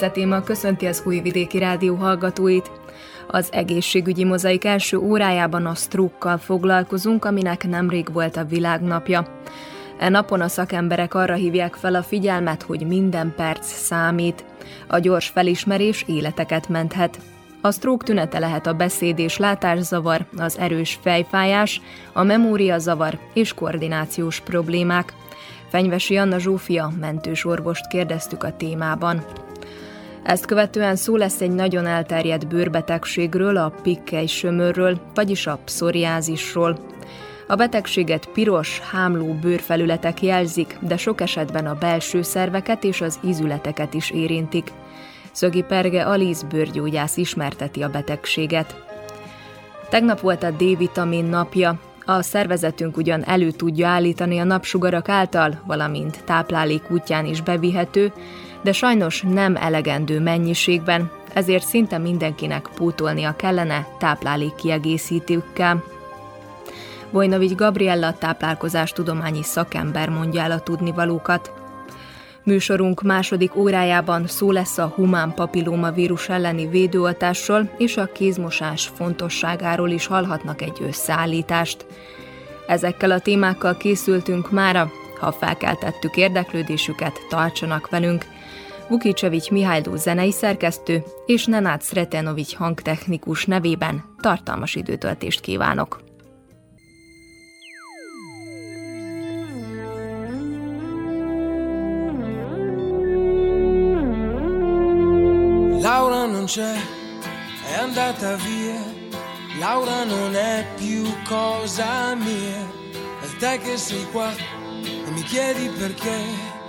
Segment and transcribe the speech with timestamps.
[0.00, 2.70] Fice téma köszönti az Újvidéki Rádió hallgatóit.
[3.26, 9.26] Az egészségügyi mozaik első órájában a sztrókkal foglalkozunk, aminek nemrég volt a világnapja.
[9.98, 14.44] E napon a szakemberek arra hívják fel a figyelmet, hogy minden perc számít.
[14.86, 17.18] A gyors felismerés életeket menthet.
[17.60, 21.80] A sztrók tünete lehet a beszéd és látászavar, az erős fejfájás,
[22.12, 25.14] a memóriazavar és koordinációs problémák.
[25.68, 29.24] Fenyvesi Anna Zsófia mentős orvost kérdeztük a témában.
[30.22, 36.78] Ezt követően szó lesz egy nagyon elterjedt bőrbetegségről, a pikkely sömörről, vagyis a pszoriázisról.
[37.46, 43.94] A betegséget piros, hámló bőrfelületek jelzik, de sok esetben a belső szerveket és az ízületeket
[43.94, 44.72] is érintik.
[45.32, 48.84] Szögi Perge Aliz bőrgyógyász ismerteti a betegséget.
[49.88, 51.78] Tegnap volt a D-vitamin napja.
[52.04, 58.12] A szervezetünk ugyan elő tudja állítani a napsugarak által, valamint táplálék útján is bevihető,
[58.62, 65.84] de sajnos nem elegendő mennyiségben, ezért szinte mindenkinek pótolnia kellene táplálék kiegészítőkkel.
[67.10, 71.52] Vojnovics Gabriella táplálkozás tudományi szakember mondja el a tudnivalókat.
[72.42, 79.90] Műsorunk második órájában szó lesz a humán papillóma vírus elleni védőoltásról és a kézmosás fontosságáról
[79.90, 81.86] is hallhatnak egy összeállítást.
[82.66, 84.90] Ezekkel a témákkal készültünk mára,
[85.20, 88.24] ha felkeltettük érdeklődésüket, tartsanak velünk–
[88.90, 96.00] Vukicsevics Mihályló zenei szerkesztő és Nenát Sretenovics hangtechnikus nevében tartalmas időtöltést kívánok.
[105.80, 106.74] Laura non c'è,
[107.74, 108.82] è andata via.
[109.60, 112.62] Laura non è più cosa mia.
[113.22, 114.30] È te che sei qua
[115.06, 116.59] e mi chiedi perché.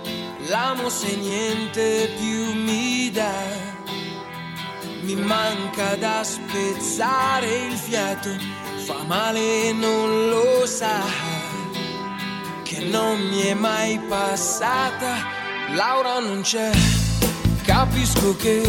[0.48, 3.70] L'amo se niente più mi dà.
[5.02, 8.30] Mi manca da spezzare il fiato,
[8.84, 11.00] fa male e non lo sa,
[12.62, 15.40] che non mi è mai passata.
[15.74, 16.70] Laura non c'è,
[17.64, 18.62] capisco che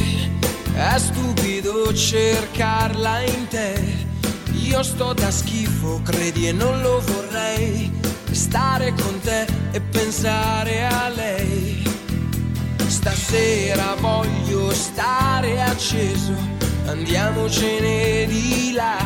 [0.74, 4.02] è stupido cercarla in te.
[4.54, 7.92] Io sto da schifo, credi e non lo vorrei
[8.32, 11.84] stare con te e pensare a lei.
[12.86, 16.34] Stasera voglio stare acceso,
[16.86, 18.98] andiamocene di là.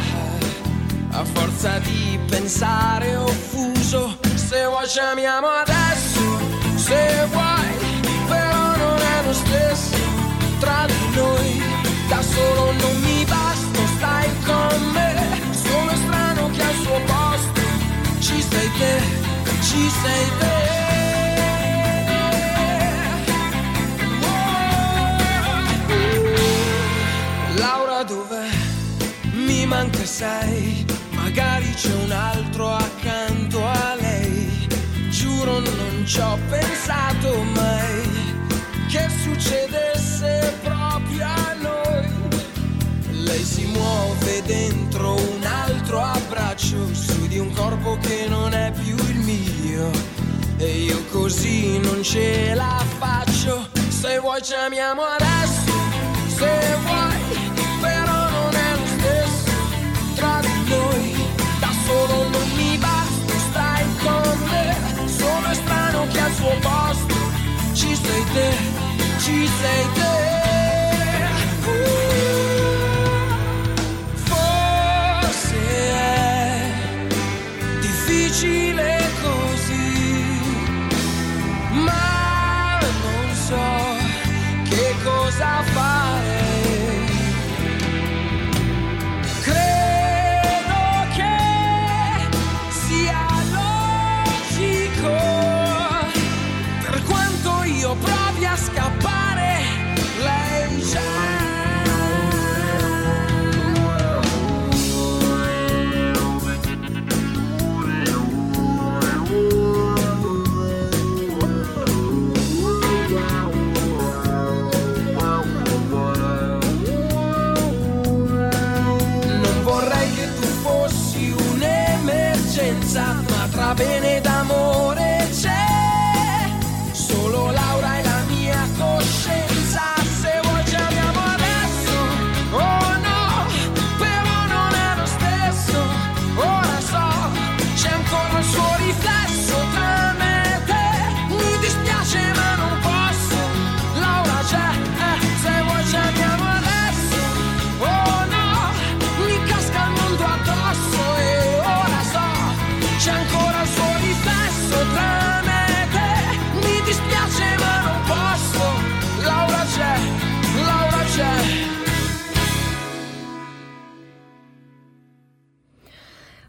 [1.12, 6.22] A forza di pensare offuso, se vuoi ci amiamo adesso,
[6.76, 7.72] se vuoi,
[8.28, 9.98] però non è lo stesso
[10.60, 11.62] tra di noi.
[12.10, 15.16] Da solo non mi basta, stai con me,
[15.52, 17.62] sono strano che al suo posto
[18.20, 19.27] ci sei te
[19.78, 20.56] ci sei te.
[27.60, 28.50] Laura dov'è?
[29.34, 34.68] Mi manca sai, magari c'è un altro accanto a lei.
[35.10, 38.36] Giuro non ci ho pensato mai
[38.90, 42.10] che succedesse proprio a noi.
[43.12, 49.07] Lei si muove dentro un altro abbraccio su di un corpo che non è più
[49.78, 49.92] mio.
[50.58, 53.68] E io così non ce la faccio.
[53.90, 55.72] Se vuoi ci amiamo adesso,
[56.36, 57.18] se vuoi,
[57.82, 59.52] però non è lo stesso
[60.16, 61.16] tra di noi.
[61.60, 64.76] Da solo non mi basta, stai con me.
[65.08, 67.16] Sono strano che al suo posto
[67.74, 68.50] ci sei te,
[69.20, 70.37] ci sei te.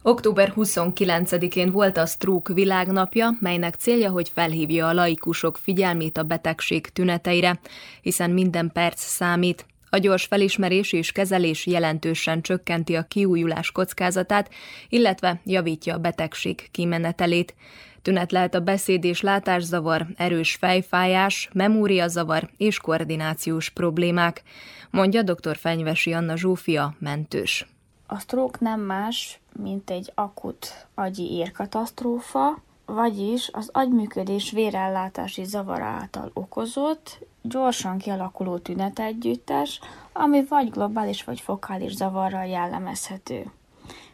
[0.09, 6.89] Október 29-én volt a Stroke világnapja, melynek célja, hogy felhívja a laikusok figyelmét a betegség
[6.89, 7.61] tüneteire,
[8.03, 9.67] hiszen minden perc számít.
[9.91, 14.51] A gyors felismerés és kezelés jelentősen csökkenti a kiújulás kockázatát,
[14.89, 17.55] illetve javítja a betegség kimenetelét.
[18.03, 24.43] Tünet lehet a beszéd és látászavar, erős fejfájás, memóriazavar és koordinációs problémák,
[24.91, 25.57] mondja dr.
[25.57, 27.67] Fenyvesi Anna Zsófia, mentős.
[28.11, 36.31] A stroke nem más, mint egy akut agyi érkatasztrófa, vagyis az agyműködés vérellátási zavar által
[36.35, 39.81] okozott, gyorsan kialakuló tünetegyüttes,
[40.13, 43.51] ami vagy globális vagy fokális zavarral jellemezhető.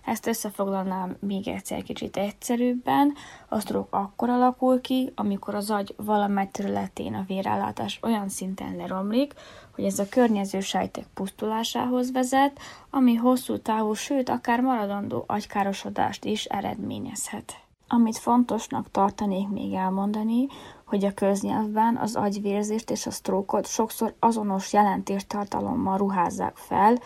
[0.05, 3.13] Ezt összefoglalnám még egyszer kicsit egyszerűbben.
[3.49, 9.35] A stroke akkor alakul ki, amikor az agy valamely területén a vérellátás olyan szinten leromlik,
[9.75, 12.59] hogy ez a környező sejtek pusztulásához vezet,
[12.91, 17.55] ami hosszú távú, sőt akár maradandó agykárosodást is eredményezhet.
[17.89, 20.47] Amit fontosnak tartanék még elmondani,
[20.85, 26.99] hogy a köznyelvben az agyvérzést és a sztrókot sokszor azonos jelentéstartalommal ruházzák fel,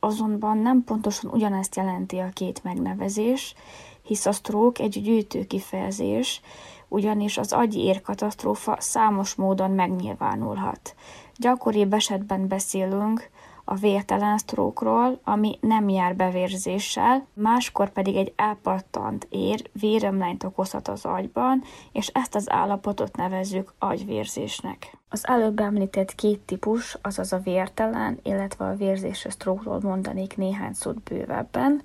[0.00, 3.54] azonban nem pontosan ugyanezt jelenti a két megnevezés,
[4.02, 6.40] hisz a stroke egy gyűjtő kifejezés,
[6.88, 10.94] ugyanis az agyi érkatasztrófa számos módon megnyilvánulhat.
[11.36, 13.30] Gyakoribb esetben beszélünk
[13.70, 21.04] a vértelen sztrókról, ami nem jár bevérzéssel, máskor pedig egy elpattant ér vérömlányt okozhat az
[21.04, 21.62] agyban,
[21.92, 24.98] és ezt az állapotot nevezzük agyvérzésnek.
[25.08, 31.02] Az előbb említett két típus, azaz a vértelen, illetve a vérzéses sztrókról mondanék néhány szót
[31.02, 31.82] bővebben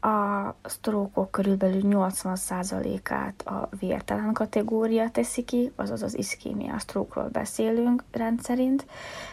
[0.00, 8.86] a sztrókok körülbelül 80%-át a vértelen kategória teszi ki, azaz az iszkémia sztrókról beszélünk rendszerint.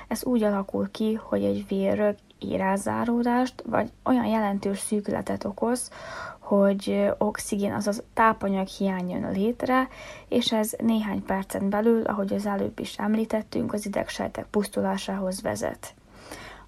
[0.07, 5.91] Ez úgy alakul ki, hogy egy vérrög érázáródást, vagy olyan jelentős szűkületet okoz,
[6.39, 9.87] hogy oxigén, azaz tápanyag hiány jön létre,
[10.27, 15.95] és ez néhány percen belül, ahogy az előbb is említettünk, az idegsejtek pusztulásához vezet.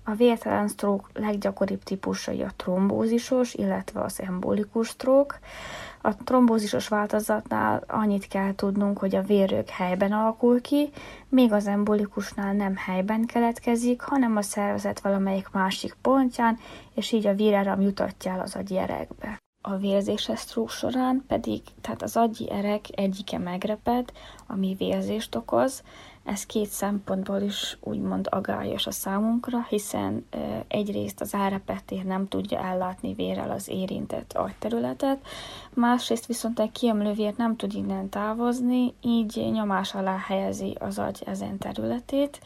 [0.03, 5.39] A vértelen stroke leggyakoribb típusai a trombózisos, illetve az embolikus stroke.
[6.01, 10.89] A trombózisos változatnál annyit kell tudnunk, hogy a vérrög helyben alakul ki,
[11.29, 16.57] még az embolikusnál nem helyben keletkezik, hanem a szervezet valamelyik másik pontján,
[16.95, 19.37] és így a véráram jutatja el az agyi erekbe.
[19.61, 24.11] A vérzéses stroke során pedig, tehát az agyi erek egyike megreped,
[24.47, 25.83] ami vérzést okoz,
[26.29, 30.25] ez két szempontból is úgymond agályos a számunkra, hiszen
[30.67, 35.25] egyrészt az árepetér nem tudja ellátni vérrel az érintett agyterületet,
[35.73, 41.57] másrészt viszont egy kiemlő nem tud innen távozni, így nyomás alá helyezi az agy ezen
[41.57, 42.39] területét.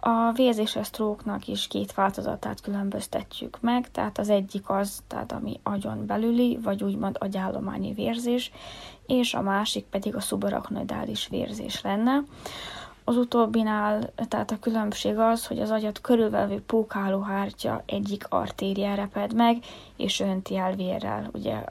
[0.00, 6.06] A vérzéses sztróknak is két változatát különböztetjük meg, tehát az egyik az, tehát ami agyon
[6.06, 8.52] belüli, vagy úgymond agyállományi vérzés,
[9.06, 12.22] és a másik pedig a szubaraknoidális vérzés lenne.
[13.04, 19.56] Az utóbbinál, tehát a különbség az, hogy az agyat körülvevő pókhálóhártya egyik artéria reped meg,
[19.96, 21.64] és önti el vérrel ugye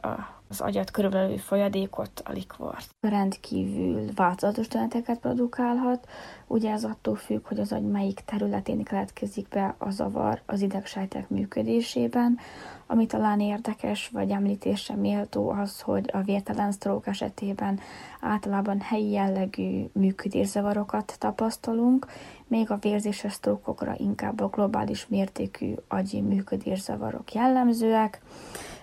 [0.49, 2.89] az agyat körülvevő folyadékot, a likvort.
[3.01, 6.07] Rendkívül változatos tüneteket produkálhat,
[6.47, 11.29] ugye ez attól függ, hogy az agy melyik területén keletkezik be a zavar az idegsejtek
[11.29, 12.39] működésében,
[12.87, 17.79] ami talán érdekes, vagy említésre méltó az, hogy a vértelen stroke esetében
[18.21, 22.07] általában helyi jellegű működészavarokat tapasztalunk,
[22.47, 28.21] még a vérzéses sztrókokra inkább a globális mértékű agyi működészavarok jellemzőek.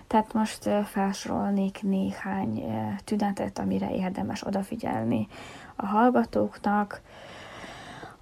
[0.07, 2.63] Tehát most felsorolnék néhány
[3.03, 5.27] tünetet, amire érdemes odafigyelni
[5.75, 7.01] a hallgatóknak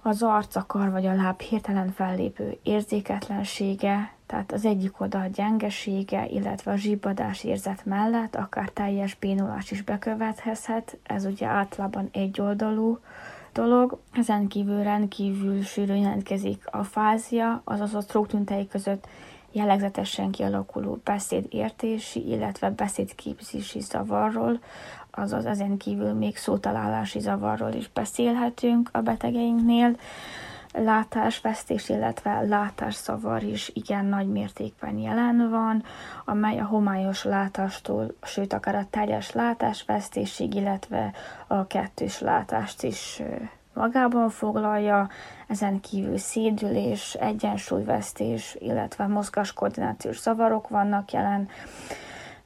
[0.02, 6.72] az arcakar vagy a láb hirtelen fellépő érzéketlensége, tehát az egyik oda a gyengesége, illetve
[6.72, 12.98] a zsibbadás érzet mellett akár teljes bénulás is bekövethethet, ez ugye általában egyoldalú
[13.52, 13.98] dolog.
[14.12, 19.06] Ezen kívül rendkívül sűrűn jelentkezik a fázia, azaz a stroke között
[19.52, 24.58] jellegzetesen kialakuló beszédértési, illetve beszédképzési zavarról,
[25.10, 29.96] azaz ezen kívül még szótalálási zavarról is beszélhetünk a betegeinknél.
[30.72, 35.84] Látásvesztés, illetve látásszavar is igen nagy mértékben jelen van,
[36.24, 41.12] amely a homályos látástól, sőt akár a teljes látásvesztésig, illetve
[41.46, 43.22] a kettős látást is
[43.74, 45.08] magában foglalja,
[45.48, 51.48] ezen kívül szédülés, egyensúlyvesztés, illetve mozgáskoordinációs zavarok vannak jelen,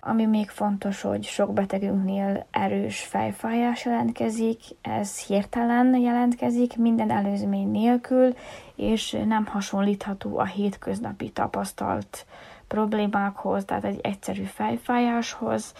[0.06, 8.34] ami még fontos, hogy sok betegünknél erős fejfájás jelentkezik, ez hirtelen jelentkezik, minden előzmény nélkül,
[8.74, 12.26] és nem hasonlítható a hétköznapi tapasztalt
[12.68, 15.74] problémákhoz, tehát egy egyszerű fejfájáshoz.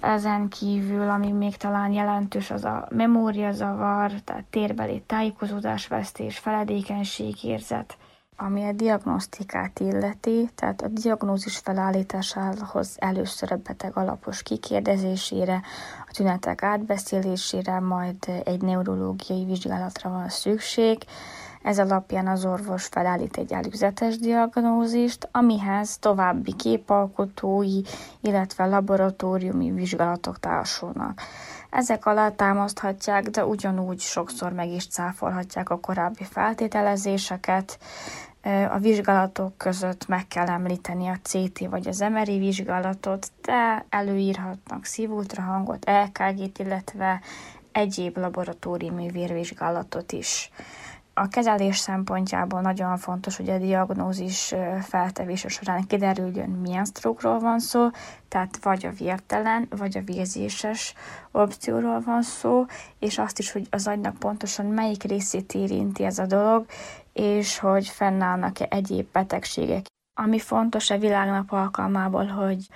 [0.00, 7.96] Ezen kívül, ami még talán jelentős, az a memóriazavar, tehát térbeli tájékozódásvesztés, feledékenységérzet,
[8.40, 15.62] ami a diagnosztikát illeti, tehát a diagnózis felállításához először a beteg alapos kikérdezésére,
[16.06, 20.98] a tünetek átbeszélésére, majd egy neurológiai vizsgálatra van szükség.
[21.62, 27.80] Ez alapján az orvos felállít egy előzetes diagnózist, amihez további képalkotói,
[28.20, 31.20] illetve laboratóriumi vizsgálatok társulnak.
[31.70, 37.78] Ezek alá támaszthatják, de ugyanúgy sokszor meg is cáfolhatják a korábbi feltételezéseket,
[38.70, 45.84] a vizsgálatok között meg kell említeni a CT vagy az MRI vizsgálatot, de előírhatnak szívultrahangot,
[45.84, 47.20] EKG-t, illetve
[47.72, 50.50] egyéb laboratóriumi vérvizsgálatot is.
[51.20, 57.88] A kezelés szempontjából nagyon fontos, hogy a diagnózis feltevése során kiderüljön, milyen sztrókról van szó,
[58.28, 60.94] tehát vagy a vértelen, vagy a vérzéses
[61.30, 62.64] opcióról van szó,
[62.98, 66.66] és azt is, hogy az agynak pontosan melyik részét érinti ez a dolog,
[67.12, 69.86] és hogy fennállnak-e egyéb betegségek.
[70.20, 72.66] Ami fontos a világnap alkalmából, hogy,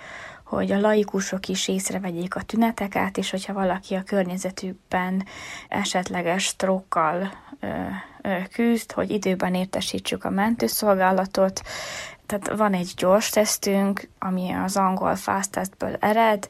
[0.45, 5.25] hogy a laikusok is észrevegyék a tüneteket, és hogyha valaki a környezetükben
[5.69, 7.31] esetleges strokkal
[8.51, 11.61] küzd, hogy időben értesítsük a mentőszolgálatot.
[12.25, 16.47] Tehát van egy gyors tesztünk, ami az angol fast testből ered,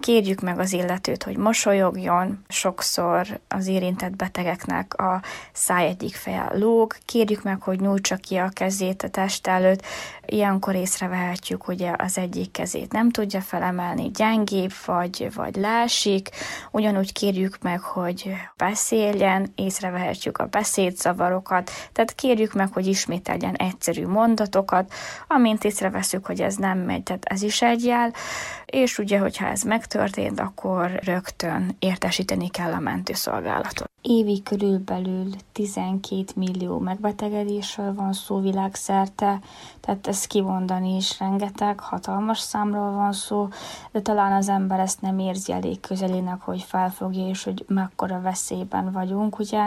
[0.00, 5.22] Kérjük meg az illetőt, hogy mosolyogjon, sokszor az érintett betegeknek a
[5.52, 9.82] száj egyik feje lóg, kérjük meg, hogy nyújtsa ki a kezét a test előtt,
[10.26, 16.28] ilyenkor észrevehetjük, hogy az egyik kezét nem tudja felemelni, gyengébb vagy, vagy lásik,
[16.70, 24.92] ugyanúgy kérjük meg, hogy beszéljen, észrevehetjük a beszédzavarokat, tehát kérjük meg, hogy ismételjen egyszerű mondatokat,
[25.28, 28.12] amint észreveszünk, hogy ez nem megy, tehát ez is egy jel,
[28.66, 33.93] és ugye, hogyha ez megtörtént, akkor rögtön értesíteni kell a mentőszolgálatot.
[34.06, 39.40] Évi körülbelül 12 millió megbetegedésről van szó világszerte,
[39.80, 43.48] tehát ezt kivondani is rengeteg, hatalmas számról van szó,
[43.92, 48.92] de talán az ember ezt nem érzi elég közelének, hogy felfogja, és hogy mekkora veszélyben
[48.92, 49.62] vagyunk, ugye?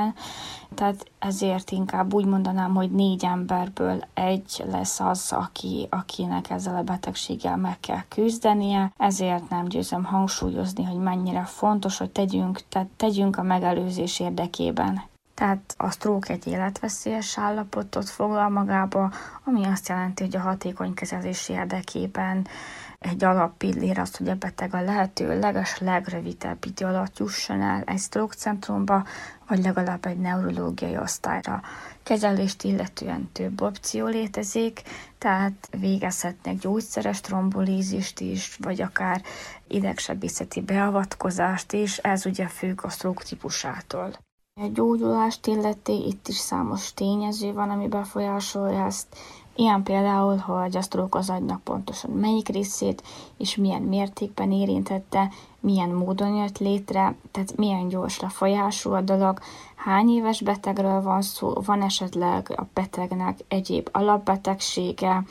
[0.73, 6.83] Tehát ezért inkább úgy mondanám, hogy négy emberből egy lesz az, aki, akinek ezzel a
[6.83, 13.37] betegséggel meg kell küzdenie, ezért nem győzöm hangsúlyozni, hogy mennyire fontos, hogy tegyünk, tehát tegyünk
[13.37, 15.01] a megelőzés érdekében.
[15.33, 19.11] Tehát a stroke egy életveszélyes állapotot foglal magába,
[19.43, 22.47] ami azt jelenti, hogy a hatékony kezelés érdekében
[22.99, 27.99] egy alappillér az, hogy a beteg a lehető leges legrövidebb idő alatt jusson el egy
[27.99, 29.05] stroke centrumba,
[29.47, 31.61] vagy legalább egy neurológiai osztályra.
[32.03, 34.81] Kezelést illetően több opció létezik,
[35.17, 39.21] tehát végezhetnek gyógyszeres trombolízist is, vagy akár
[39.67, 44.13] idegsebészeti beavatkozást is, ez ugye függ a stroke típusától.
[44.61, 49.07] A gyógyulást illeti, itt is számos tényező van, ami befolyásolja ezt,
[49.59, 53.03] Ilyen például, hogy a stroke az agynak pontosan melyik részét
[53.37, 59.39] és milyen mértékben érintette, milyen módon jött létre, tehát milyen gyors lefolyású a dolog,
[59.77, 65.23] hány éves betegről van szó, van esetleg a betegnek egyéb alapbetegsége,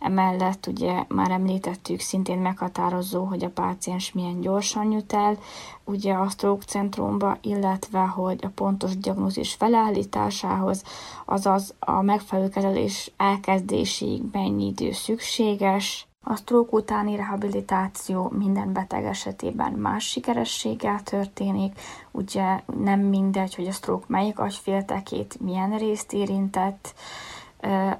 [0.00, 5.38] emellett ugye már említettük, szintén meghatározó, hogy a páciens milyen gyorsan jut el,
[5.84, 10.82] ugye a stroke centrumba, illetve hogy a pontos diagnózis felállításához,
[11.24, 19.72] azaz a megfelelő kezelés elkezdéséig mennyi idő szükséges, a stroke utáni rehabilitáció minden beteg esetében
[19.72, 21.80] más sikerességgel történik,
[22.10, 26.94] ugye nem mindegy, hogy a stroke melyik agyféltekét, milyen részt érintett,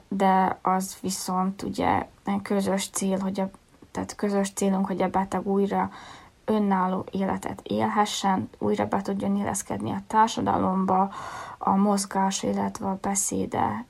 [0.09, 2.07] de az viszont ugye
[2.43, 3.51] közös cél, hogy a,
[3.91, 5.91] tehát közös célunk, hogy a beteg újra
[6.45, 11.11] önálló életet élhessen, újra be tudjon illeszkedni a társadalomba,
[11.59, 13.85] a mozgás, illetve a beszéde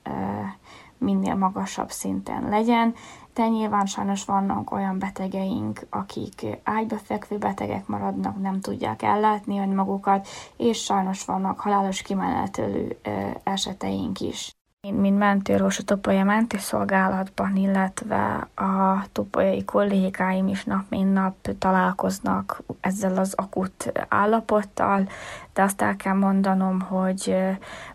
[0.99, 2.95] minél magasabb szinten legyen,
[3.39, 10.83] de nyilván sajnos vannak olyan betegeink, akik ágybefekvő betegek maradnak, nem tudják ellátni magukat, és
[10.83, 12.99] sajnos vannak halálos kimenetelő
[13.43, 14.58] eseteink is.
[14.81, 22.63] Én, mint mentőorvos a Topolya mentőszolgálatban, illetve a topolyai kollégáim is nap mint nap találkoznak
[22.81, 25.09] ezzel az akut állapottal,
[25.53, 27.37] de azt el kell mondanom, hogy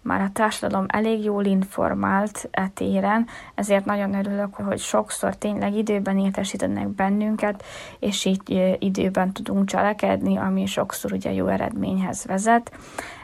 [0.01, 6.19] már a társadalom elég jól informált e téren, ezért nagyon örülök, hogy sokszor tényleg időben
[6.19, 7.63] értesítenek bennünket,
[7.99, 12.71] és így időben tudunk cselekedni, ami sokszor ugye jó eredményhez vezet.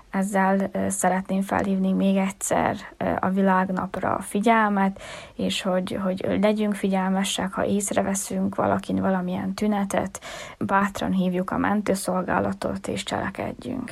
[0.09, 2.75] Ezzel szeretném felhívni még egyszer
[3.19, 5.01] a világnapra a figyelmet,
[5.35, 10.21] és hogy, hogy legyünk figyelmesek, ha észreveszünk valakin valamilyen tünetet,
[10.57, 13.91] bátran hívjuk a mentőszolgálatot és cselekedjünk.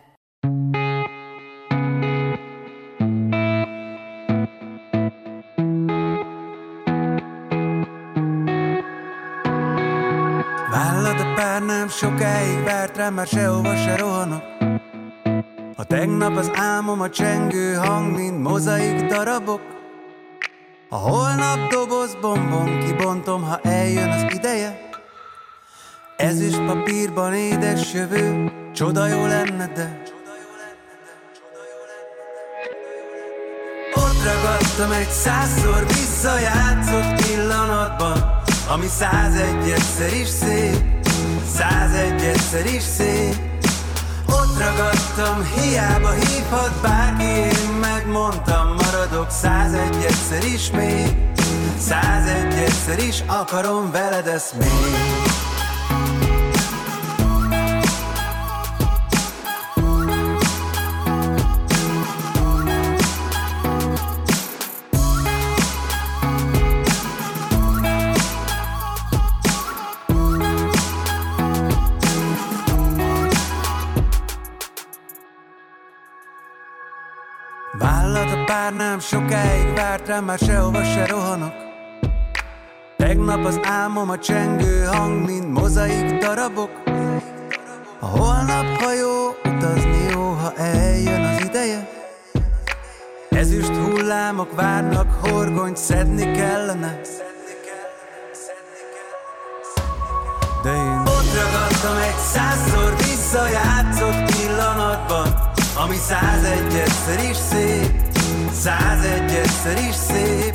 [12.01, 14.43] Sokáig várt rám, már sehova se rohanok.
[15.75, 19.61] A tegnap az álmom a csengő hang, mint mozaik darabok.
[20.89, 24.89] A holnap doboz bombon kibontom, ha eljön az ideje.
[26.17, 30.01] Ez is papírban édes jövő, csoda jó lenne, de
[33.93, 41.00] Ott ragadtam egy százszor visszajátszott pillanatban Ami százegy egyszer is szép
[41.55, 43.35] Százegy egyszer is szép
[44.27, 51.17] Ott ragadtam, hiába hívhat bárki, én megmondtam, maradok százegy egyszer is még,
[51.79, 55.50] százegy egyszer is akarom veled ezt még.
[78.61, 81.53] Bár nem sokáig várt rám, már sehova se rohanok.
[82.97, 86.69] Tegnap az álmom a csengő hang, mint mozaik darabok.
[87.99, 91.89] A holnap hajó utazni jó, ha eljön az ideje.
[93.29, 96.99] Ezüst hullámok várnak, horgonyt szedni kellene.
[100.63, 108.10] De én ott ragadtam egy százszor visszajátszott pillanatban Ami százegy egyszer is szép
[108.63, 110.53] Százegy egyszer is szép.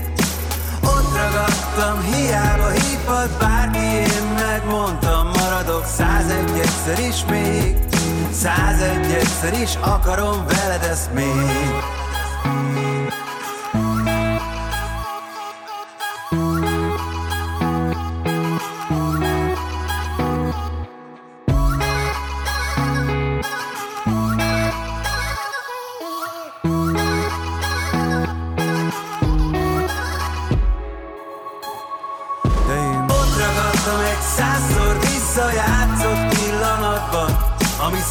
[0.85, 5.85] Ott ragadtam, hiába hívhat bárki Én megmondtam, maradok.
[5.85, 7.77] Százegy egyszer is még
[8.33, 11.85] Százegy egyszer is akarom veled ezt még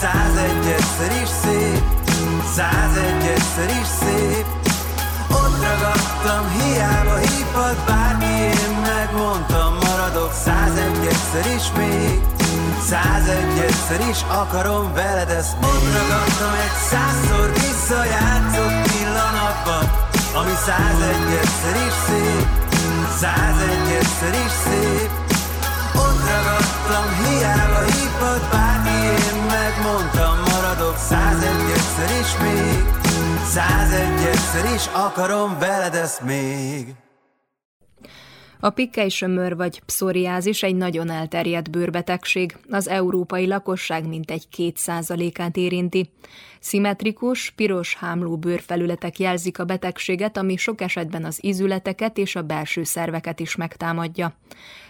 [0.02, 1.84] százegy egyszer is szép,
[2.56, 4.46] százegy egyszer is szép.
[5.30, 12.20] Ott ragadtam, hiába hívhat bárki, én megmondtam, maradok százegy egyszer is még.
[12.90, 15.70] Százegy egyszer is akarom veled ezt még.
[15.70, 19.86] Ott ragadtam egy százszor visszajátszott pillanatban,
[20.40, 22.48] ami százegy egyszer is szép,
[23.22, 25.10] százegy egyszer is szép.
[25.96, 28.65] Ott ragadtam, hiába hívhat bárki,
[30.96, 33.04] maradok százegy egyszer is még
[33.44, 36.86] Százegy egyszer is akarom veled ezt még
[38.60, 46.10] a pikkely-sömör vagy pszoriázis egy nagyon elterjedt bőrbetegség, az európai lakosság mintegy 2%-át érinti.
[46.60, 52.84] Szimmetrikus, piros hámló bőrfelületek jelzik a betegséget, ami sok esetben az izületeket és a belső
[52.84, 54.34] szerveket is megtámadja.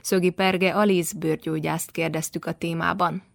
[0.01, 3.34] Szögi Perge Aliz bőrgyógyászt kérdeztük a témában.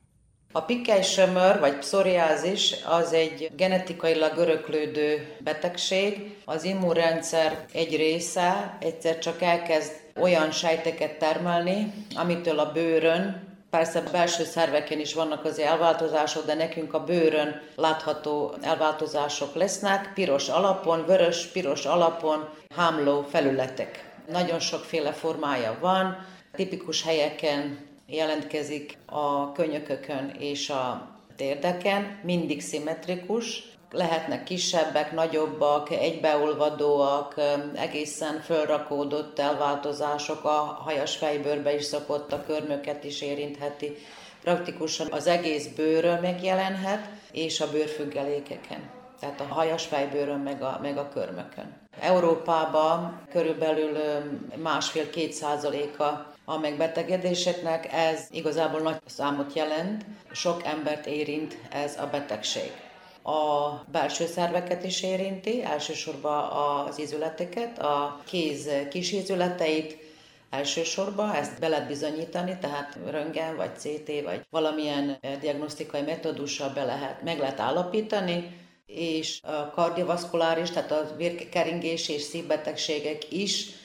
[0.53, 6.37] A pikkely-sömör vagy pszoriázis az egy genetikailag öröklődő betegség.
[6.45, 14.45] Az immunrendszer egy része egyszer csak elkezd olyan sejteket termelni, amitől a bőrön Persze belső
[14.45, 21.85] szerveken is vannak az elváltozások, de nekünk a bőrön látható elváltozások lesznek, piros alapon, vörös-piros
[21.85, 24.05] alapon, hámló felületek.
[24.31, 34.45] Nagyon sokféle formája van, tipikus helyeken jelentkezik a könyökökön és a térdeken, mindig szimmetrikus, lehetnek
[34.45, 37.35] kisebbek, nagyobbak, egybeolvadóak,
[37.75, 43.97] egészen fölrakódott elváltozások, a hajas fejbőrbe is szokott, a körmöket is érintheti.
[44.43, 48.91] Praktikusan az egész bőrön megjelenhet, és a bőrfüggelékeken.
[49.21, 51.77] Tehát a hajas fejbőrön, meg a, meg a körmökön.
[52.01, 53.99] Európában körülbelül
[54.57, 62.71] másfél-két százaléka a megbetegedéseknek, ez igazából nagy számot jelent, sok embert érint ez a betegség.
[63.23, 69.97] A belső szerveket is érinti, elsősorban az izületeket, a kéz kis izületeit,
[70.51, 77.23] elsősorban, ezt be lehet bizonyítani, tehát röntgen vagy CT vagy valamilyen diagnosztikai metódussal be lehet,
[77.23, 83.80] meg lehet állapítani, és a kardiovaszkuláris, tehát a vérkeringés és szívbetegségek is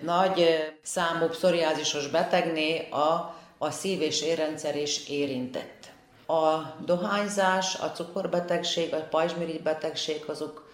[0.00, 5.86] nagy számú pszoriázisos betegné a, a szív- és érrendszer is érintett.
[6.26, 10.70] A dohányzás, a cukorbetegség, a pajzsmirigy betegség azok,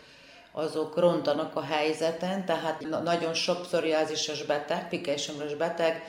[0.52, 6.02] azok rontanak a helyzeten, tehát nagyon sok pszoriázisos beteg, pikésömrös beteg,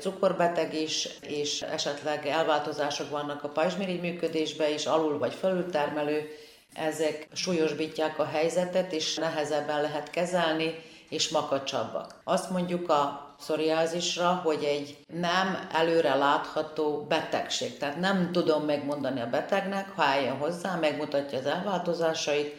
[0.00, 6.28] cukorbeteg is, és esetleg elváltozások vannak a pajzsmirigy működésben is, alul vagy felültermelő,
[6.74, 10.74] ezek súlyosbítják a helyzetet, és nehezebben lehet kezelni,
[11.14, 12.14] és makacsabbak.
[12.24, 17.78] Azt mondjuk a pszoriázisra, hogy egy nem előre látható betegség.
[17.78, 22.54] Tehát nem tudom megmondani a betegnek, ha eljön hozzá, megmutatja az elváltozásait,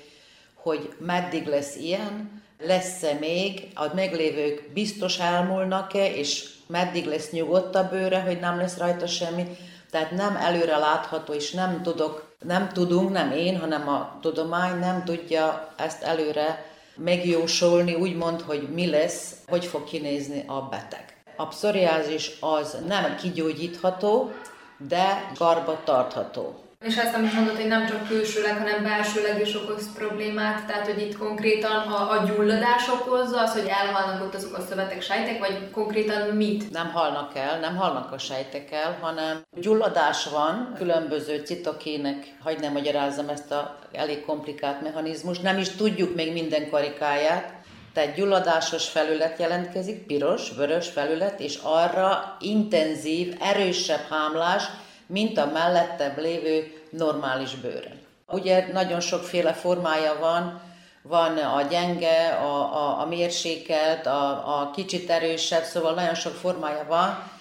[0.53, 7.89] hogy meddig lesz ilyen, lesz-e még, a meglévők biztos elmúlnak-e, és meddig lesz nyugodt a
[7.89, 9.57] bőre, hogy nem lesz rajta semmi.
[9.91, 15.03] Tehát nem előre látható, és nem tudok, nem tudunk, nem én, hanem a tudomány nem
[15.03, 21.05] tudja ezt előre megjósolni, úgymond, hogy mi lesz, hogy fog kinézni a beteg.
[21.35, 24.31] A pszoriázis az nem kigyógyítható,
[24.77, 26.64] de karba tartható.
[26.85, 31.01] És ezt, amit mondod, hogy nem csak külsőleg, hanem belsőleg is okoz problémát, tehát hogy
[31.01, 35.69] itt konkrétan a, a gyulladás okozza, az, hogy elhalnak ott azok a szövetek, sejtek, vagy
[35.71, 36.71] konkrétan mit?
[36.71, 42.71] Nem halnak el, nem halnak a sejtek el, hanem gyulladás van, különböző citokének, hagyd nem
[42.71, 47.53] magyarázzam ezt a elég komplikált mechanizmus, nem is tudjuk még minden karikáját,
[47.93, 54.63] tehát gyulladásos felület jelentkezik, piros, vörös felület, és arra intenzív, erősebb hámlás,
[55.07, 58.01] mint a mellettebb lévő normális bőrön.
[58.27, 60.61] Ugye nagyon sokféle formája van,
[61.01, 66.85] van a gyenge, a, a, a mérsékelt, a, a kicsit erősebb, szóval nagyon sok formája
[66.87, 67.31] van.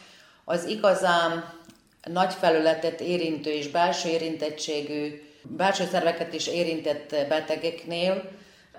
[0.45, 1.53] Az igazán
[2.03, 8.23] nagy felületet érintő és belső érintettségű, belső szerveket is érintett betegeknél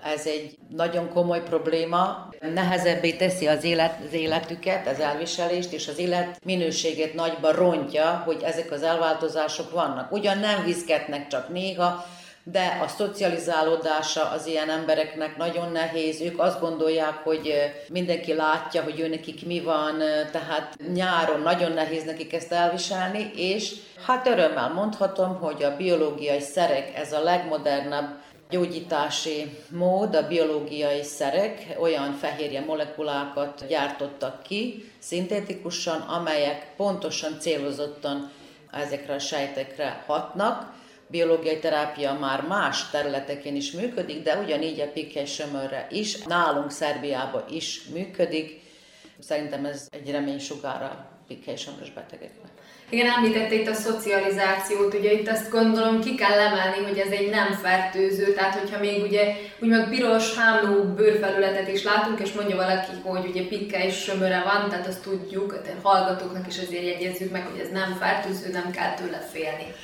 [0.02, 5.98] ez egy nagyon komoly probléma, nehezebbé teszi az, élet, az életüket, az elviselést, és az
[5.98, 10.12] élet minőségét nagyba rontja, hogy ezek az elváltozások vannak.
[10.12, 12.04] Ugyan nem viszketnek csak néha,
[12.52, 16.20] de a szocializálódása az ilyen embereknek nagyon nehéz.
[16.20, 17.52] Ők azt gondolják, hogy
[17.88, 19.98] mindenki látja, hogy ő nekik mi van,
[20.32, 23.72] tehát nyáron nagyon nehéz nekik ezt elviselni, és
[24.06, 31.76] hát örömmel mondhatom, hogy a biológiai szerek, ez a legmodernebb gyógyítási mód, a biológiai szerek
[31.78, 38.30] olyan fehérje molekulákat gyártottak ki szintetikusan, amelyek pontosan célozottan
[38.70, 40.74] ezekre a sejtekre hatnak.
[41.08, 47.44] Biológiai terápia már más területeken is működik, de ugyanígy a pikkely sömörre is, nálunk Szerbiában
[47.50, 48.60] is működik.
[49.18, 52.55] Szerintem ez egy reménysugára pikkely sömörös betegeknek.
[52.90, 57.30] Igen, említette itt a szocializációt, ugye itt azt gondolom ki kell emelni, hogy ez egy
[57.30, 62.90] nem fertőző, tehát hogyha még ugye úgymond piros hámló bőrfelületet is látunk, és mondja valaki,
[63.02, 67.46] hogy ugye pikke és sömöre van, tehát azt tudjuk, a hallgatóknak is azért jegyezzük meg,
[67.46, 69.74] hogy ez nem fertőző, nem kell tőle félni.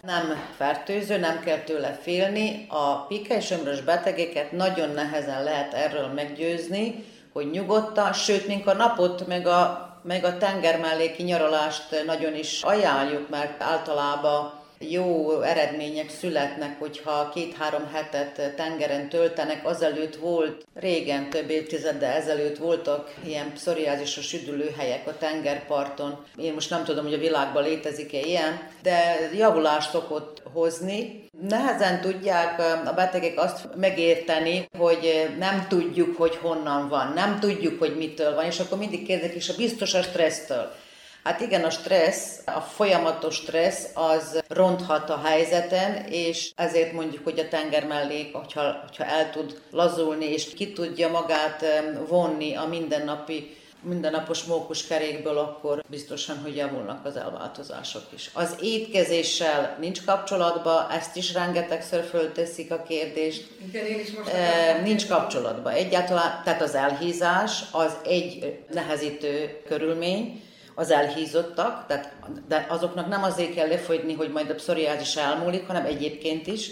[0.00, 2.66] Nem fertőző, nem kell tőle félni.
[2.68, 9.26] A és sömrös betegeket nagyon nehezen lehet erről meggyőzni, hogy nyugodtan, sőt, mink a napot,
[9.26, 16.78] meg a meg a tenger melléki nyaralást nagyon is ajánljuk, mert általában jó eredmények születnek,
[16.78, 19.66] hogyha két-három hetet tengeren töltenek.
[19.66, 26.24] Azelőtt volt, régen, több évtizeddel ezelőtt voltak ilyen pszoriázisos üdülőhelyek a tengerparton.
[26.36, 31.20] Én most nem tudom, hogy a világban létezik-e ilyen, de javulást szokott hozni.
[31.48, 37.96] Nehezen tudják a betegek azt megérteni, hogy nem tudjuk, hogy honnan van, nem tudjuk, hogy
[37.96, 40.72] mitől van, és akkor mindig kérdezik, és a biztos a stressztől.
[41.22, 47.38] Hát igen, a stressz, a folyamatos stressz az ronthat a helyzeten, és ezért mondjuk, hogy
[47.38, 51.64] a tenger mellék, hogyha, hogyha el tud lazulni, és ki tudja magát
[52.08, 58.30] vonni a mindennapi mindennapos kerékből, akkor biztosan, hogy javulnak az elváltozások is.
[58.32, 63.48] Az étkezéssel nincs kapcsolatban, ezt is rengetegszer fölteszik a kérdést.
[63.68, 65.72] Igen, én is most e, nincs kapcsolatban.
[65.72, 70.42] Egyáltalán, tehát az elhízás az egy nehezítő körülmény,
[70.74, 72.12] az elhízottak, tehát,
[72.48, 76.70] de azoknak nem azért kell lefogyni, hogy majd a pszoriázis elmúlik, hanem egyébként is.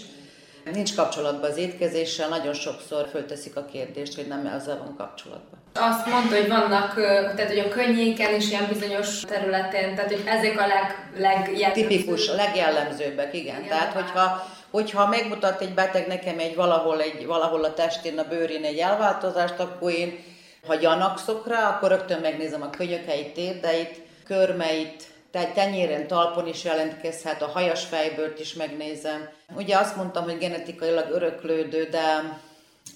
[0.73, 5.59] Nincs kapcsolatban az étkezéssel, nagyon sokszor fölteszik a kérdést, hogy nem ezzel van kapcsolatban.
[5.73, 6.93] Azt mondta, hogy vannak,
[7.35, 11.73] tehát hogy a könnyéken is ilyen bizonyos területen, tehát hogy ezek a leg, legjellemzőbbek.
[11.73, 13.55] Tipikus, a legjellemzőbbek, igen.
[13.55, 18.27] igen tehát hogyha, hogyha megmutat egy beteg nekem egy valahol, egy, valahol a testén, a
[18.29, 20.23] bőrén egy elváltozást, akkor én
[20.67, 27.41] ha gyanakszok rá, akkor rögtön megnézem a könyökeit, térdeit, körmeit, tehát tenyéren, talpon is jelentkezhet,
[27.41, 29.29] a hajas fejbőrt is megnézem.
[29.55, 32.39] Ugye azt mondtam, hogy genetikailag öröklődő, de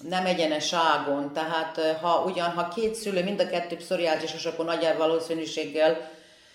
[0.08, 4.94] nem egyenes ágon, tehát ha ugyan, ha két szülő, mind a kettő pszoriázisos, akkor nagy
[4.98, 6.10] valószínűséggel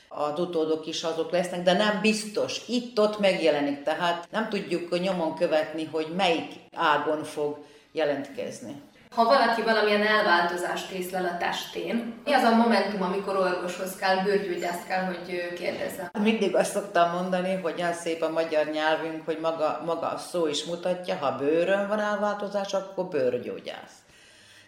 [0.07, 2.61] a utódok is azok lesznek, de nem biztos.
[2.67, 7.57] Itt-ott megjelenik, tehát nem tudjuk nyomon követni, hogy melyik ágon fog
[7.91, 8.81] jelentkezni.
[9.15, 14.87] Ha valaki valamilyen elváltozást észlel a testén, mi az a momentum, amikor orvoshoz kell, bőrgyógyászt
[14.87, 16.11] kell, hogy kérdezze?
[16.19, 20.47] Mindig azt szoktam mondani, hogy az szép a magyar nyelvünk, hogy maga, maga a szó
[20.47, 23.95] is mutatja, ha bőrön van elváltozás, akkor bőrgyógyász.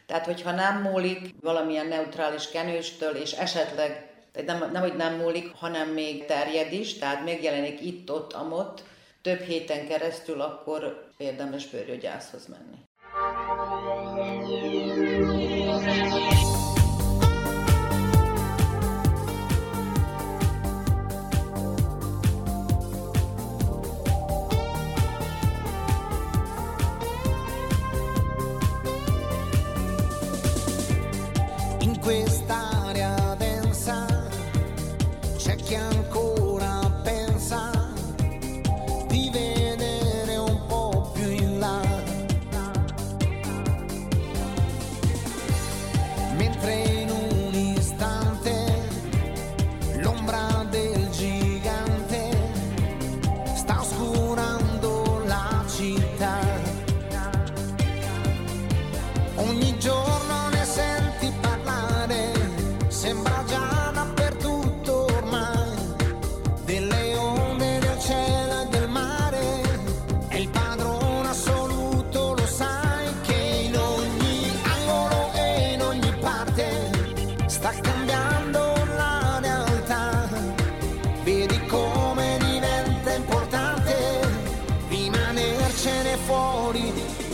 [0.06, 4.08] Tehát, hogyha nem múlik valamilyen neutrális kenőstől, és esetleg,
[4.46, 8.84] nem, nem, hogy nem múlik, hanem még terjed is, tehát megjelenik itt-ott, amott,
[9.22, 12.78] több héten keresztül, akkor érdemes bőrgyógyászhoz menni.
[15.84, 15.91] In
[32.00, 32.73] questa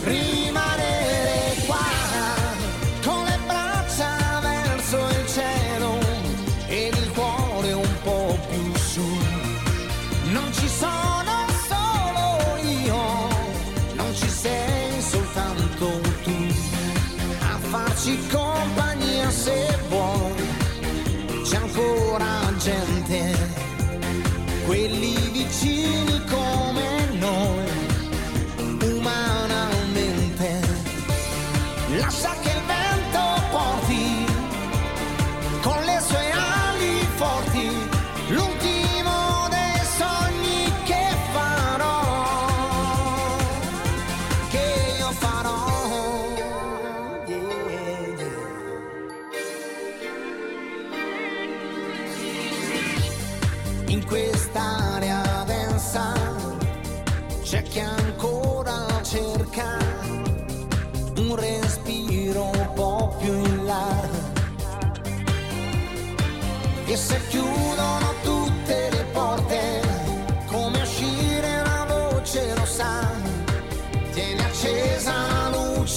[0.02, 0.39] Rio.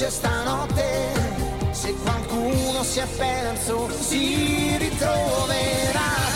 [0.04, 1.14] Luce stanotte,
[1.72, 6.33] se qualcuno si è perso si ritroverà.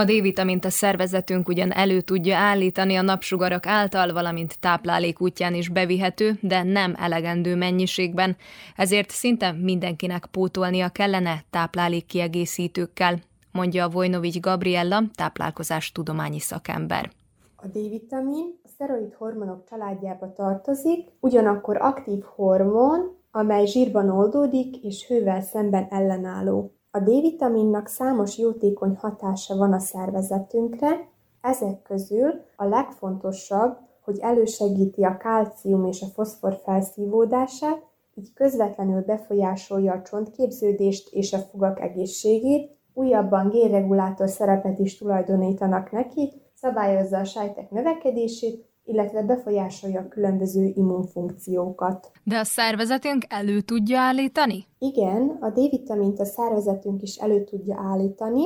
[0.00, 5.68] A D-vitamint a szervezetünk ugyan elő tudja állítani a napsugarak által, valamint táplálék útján is
[5.68, 8.36] bevihető, de nem elegendő mennyiségben,
[8.76, 13.18] ezért szinte mindenkinek pótolnia kellene táplálék kiegészítőkkel,
[13.52, 17.10] mondja a Vojnovics Gabriella, táplálkozás tudományi szakember.
[17.56, 25.40] A D-vitamin a szteroid hormonok családjába tartozik, ugyanakkor aktív hormon, amely zsírban oldódik és hővel
[25.40, 26.74] szemben ellenálló.
[26.92, 31.08] A D-vitaminnak számos jótékony hatása van a szervezetünkre,
[31.40, 39.92] ezek közül a legfontosabb, hogy elősegíti a kálcium és a foszfor felszívódását, így közvetlenül befolyásolja
[39.92, 47.70] a csontképződést és a fogak egészségét, újabban gérregulátor szerepet is tulajdonítanak neki, szabályozza a sejtek
[47.70, 52.10] növekedését, illetve befolyásolja a különböző immunfunkciókat.
[52.24, 54.66] De a szervezetünk elő tudja állítani?
[54.78, 58.42] Igen, a D-vitamint a szervezetünk is elő tudja állítani,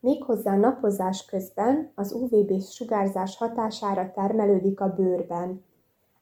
[0.00, 5.64] méghozzá napozás közben az UVB sugárzás hatására termelődik a bőrben.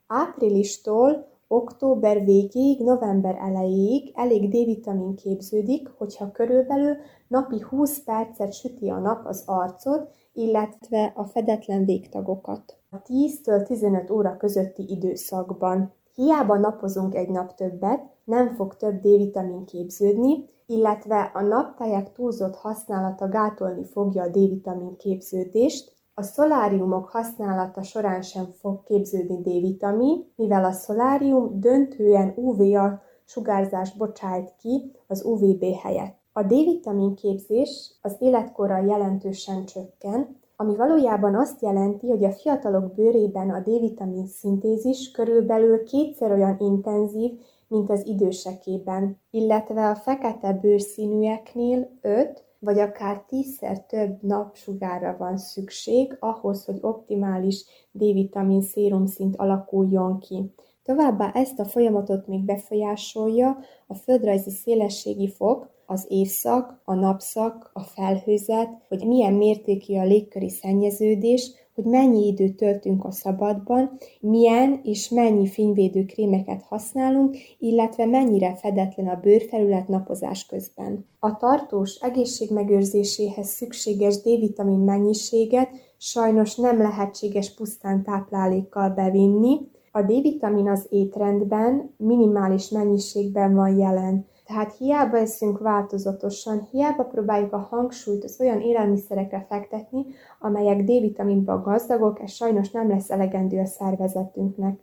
[0.07, 6.97] Áprilistól október végéig, november elejéig elég D-vitamin képződik, hogyha körülbelül
[7.29, 12.77] napi 20 percet süti a nap az arcod, illetve a fedetlen végtagokat.
[12.91, 15.93] A 10-től 15 óra közötti időszakban.
[16.15, 23.29] Hiába napozunk egy nap többet, nem fog több D-vitamin képződni, illetve a naptáják túlzott használata
[23.29, 30.73] gátolni fogja a D-vitamin képződést, a szoláriumok használata során sem fog képződni D-vitamin, mivel a
[30.73, 36.20] szolárium döntően UVA sugárzást bocsájt ki az UVB helyett.
[36.41, 43.51] A D-vitamin képzés az életkorral jelentősen csökken, ami valójában azt jelenti, hogy a fiatalok bőrében
[43.51, 47.31] a D-vitamin szintézis körülbelül kétszer olyan intenzív,
[47.69, 56.17] mint az idősekében, illetve a fekete bőrszínűeknél 5 vagy akár tízszer több napsugárra van szükség
[56.21, 60.55] ahhoz, hogy optimális D-vitamin szérumszint alakuljon ki.
[60.91, 67.81] Továbbá ezt a folyamatot még befolyásolja a földrajzi szélességi fok, az évszak, a napszak, a
[67.81, 75.09] felhőzet, hogy milyen mértékű a légköri szennyeződés, hogy mennyi időt töltünk a szabadban, milyen és
[75.09, 81.07] mennyi fényvédő krémeket használunk, illetve mennyire fedetlen a bőrfelület napozás közben.
[81.19, 89.59] A tartós egészségmegőrzéséhez szükséges D-vitamin mennyiséget sajnos nem lehetséges pusztán táplálékkal bevinni,
[89.91, 97.69] a D-vitamin az étrendben minimális mennyiségben van jelen, tehát hiába eszünk változatosan, hiába próbáljuk a
[97.71, 100.07] hangsúlyt az olyan élelmiszerekre fektetni,
[100.41, 104.81] amelyek D-vitaminban gazdagok, ez sajnos nem lesz elegendő a szervezetünknek.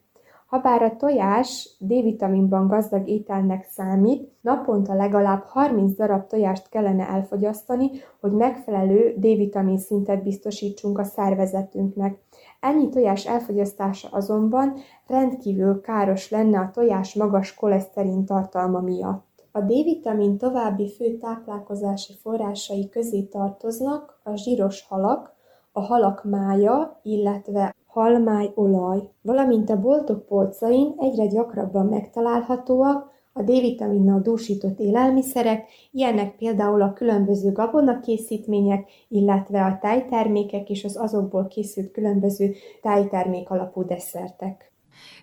[0.48, 7.90] Habár a tojás D-vitaminban gazdag ételnek számít, naponta legalább 30 darab tojást kellene elfogyasztani,
[8.22, 12.18] hogy megfelelő D-vitamin szintet biztosítsunk a szervezetünknek.
[12.60, 14.74] Ennyi tojás elfogyasztása azonban
[15.08, 19.48] rendkívül káros lenne a tojás magas koleszterin tartalma miatt.
[19.52, 25.36] A D-vitamin további fő táplálkozási forrásai közé tartoznak a zsíros halak,
[25.72, 34.80] a halak mája, illetve halmájolaj, valamint a boltok polcain egyre gyakrabban megtalálhatóak a D-vitaminnal dúsított
[34.80, 43.50] élelmiszerek, ilyenek például a különböző gabonakészítmények, illetve a tájtermékek és az azokból készült különböző tájtermék
[43.50, 44.72] alapú desszertek.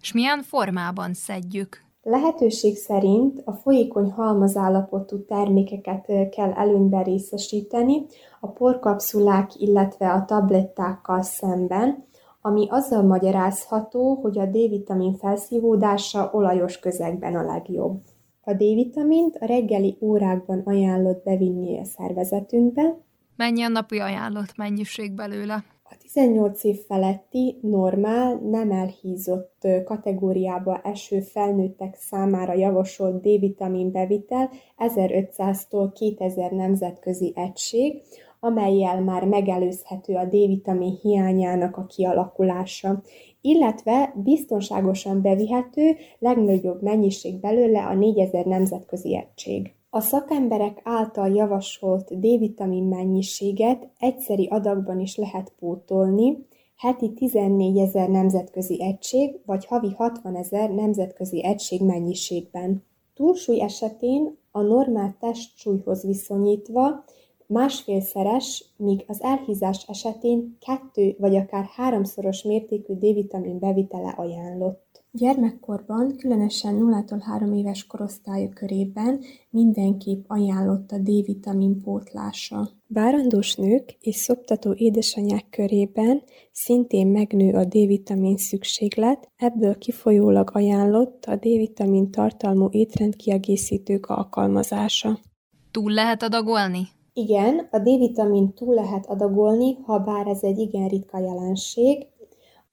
[0.01, 1.83] És milyen formában szedjük?
[2.03, 8.07] Lehetőség szerint a folyékony halmazállapotú termékeket kell előnyben részesíteni
[8.41, 12.07] a porkapszulák, illetve a tablettákkal szemben,
[12.47, 18.01] ami azzal magyarázható, hogy a D-vitamin felszívódása olajos közegben a legjobb.
[18.41, 22.97] A D-vitamint a reggeli órákban ajánlott bevinni a szervezetünkbe.
[23.37, 25.65] Mennyi a napi ajánlott mennyiség belőle?
[25.83, 35.91] A 18 év feletti, normál, nem elhízott kategóriába eső felnőttek számára javasolt D-vitamin bevitel 1500-tól
[35.95, 38.03] 2000 nemzetközi egység,
[38.45, 43.03] amelyel már megelőzhető a D-vitamin hiányának a kialakulása,
[43.41, 49.73] illetve biztonságosan bevihető legnagyobb mennyiség belőle a 4000 nemzetközi egység.
[49.91, 58.83] A szakemberek által javasolt D-vitamin mennyiséget egyszeri adagban is lehet pótolni, heti 14 ezer nemzetközi
[58.83, 62.85] egység vagy havi 60 ezer nemzetközi egység mennyiségben.
[63.15, 67.05] Túlsúly esetén a normál testsúlyhoz viszonyítva
[67.47, 75.05] másfélszeres, míg az elhízás esetén kettő vagy akár háromszoros mértékű D-vitamin bevitele ajánlott.
[75.17, 79.21] Gyermekkorban, különösen 0-3 éves korosztály körében
[79.51, 82.69] mindenképp ajánlott a D-vitamin pótlása.
[82.87, 86.23] Várandós nők és szoptató édesanyák körében
[86.53, 95.19] szintén megnő a D-vitamin szükséglet, ebből kifolyólag ajánlott a D-vitamin tartalmú étrendkiegészítők alkalmazása.
[95.71, 96.89] Túl lehet adagolni?
[97.17, 102.07] Igen, a D-vitamin túl lehet adagolni, ha bár ez egy igen ritka jelenség,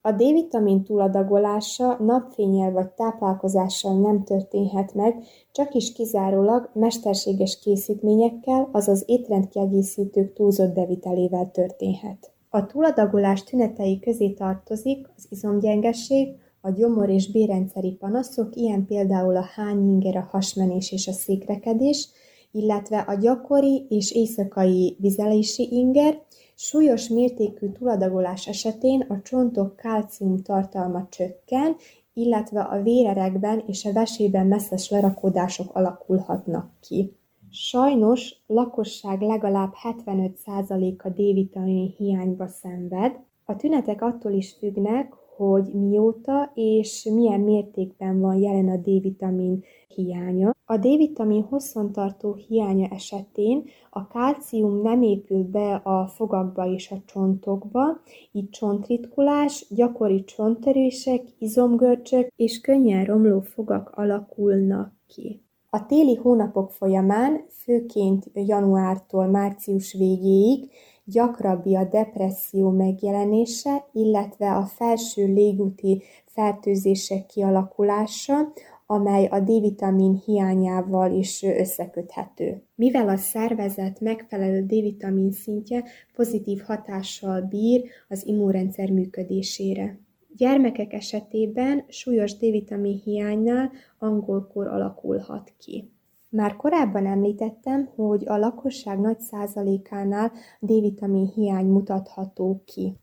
[0.04, 9.02] a D-vitamin túladagolása napfénnyel vagy táplálkozással nem történhet meg, csak is kizárólag mesterséges készítményekkel, azaz
[9.06, 12.32] étrendkiegészítők túlzott bevitelével történhet.
[12.50, 19.48] A túladagolás tünetei közé tartozik az izomgyengesség, a gyomor- és bérrendszeri panaszok, ilyen például a
[19.54, 22.08] hányinger, a hasmenés és a székrekedés,
[22.52, 26.22] illetve a gyakori és éjszakai vizelési inger,
[26.64, 31.76] Súlyos mértékű túladagolás esetén a csontok kálcium tartalma csökken,
[32.12, 37.16] illetve a vérerekben és a vesében messzes lerakódások alakulhatnak ki.
[37.50, 43.18] Sajnos lakosság legalább 75%-a D-vitamin hiányba szenved.
[43.44, 49.62] A tünetek attól is függnek, hogy mióta és milyen mértékben van jelen a D-vitamin
[49.94, 50.54] hiánya.
[50.64, 58.00] A D-vitamin hosszantartó hiánya esetén a kálcium nem épül be a fogakba és a csontokba,
[58.32, 65.42] így csontritkulás, gyakori csontterések, izomgörcsök és könnyen romló fogak alakulnak ki.
[65.70, 70.70] A téli hónapok folyamán, főként januártól március végéig
[71.04, 78.52] gyakrabbi a depresszió megjelenése, illetve a felső légúti fertőzések kialakulása,
[78.86, 82.62] amely a D-vitamin hiányával is összeköthető.
[82.74, 89.98] Mivel a szervezet megfelelő D-vitamin szintje pozitív hatással bír az immunrendszer működésére.
[90.36, 95.90] Gyermekek esetében súlyos D-vitamin hiánynál angolkor alakulhat ki.
[96.28, 102.96] Már korábban említettem, hogy a lakosság nagy százalékánál D-vitamin hiány mutatható ki.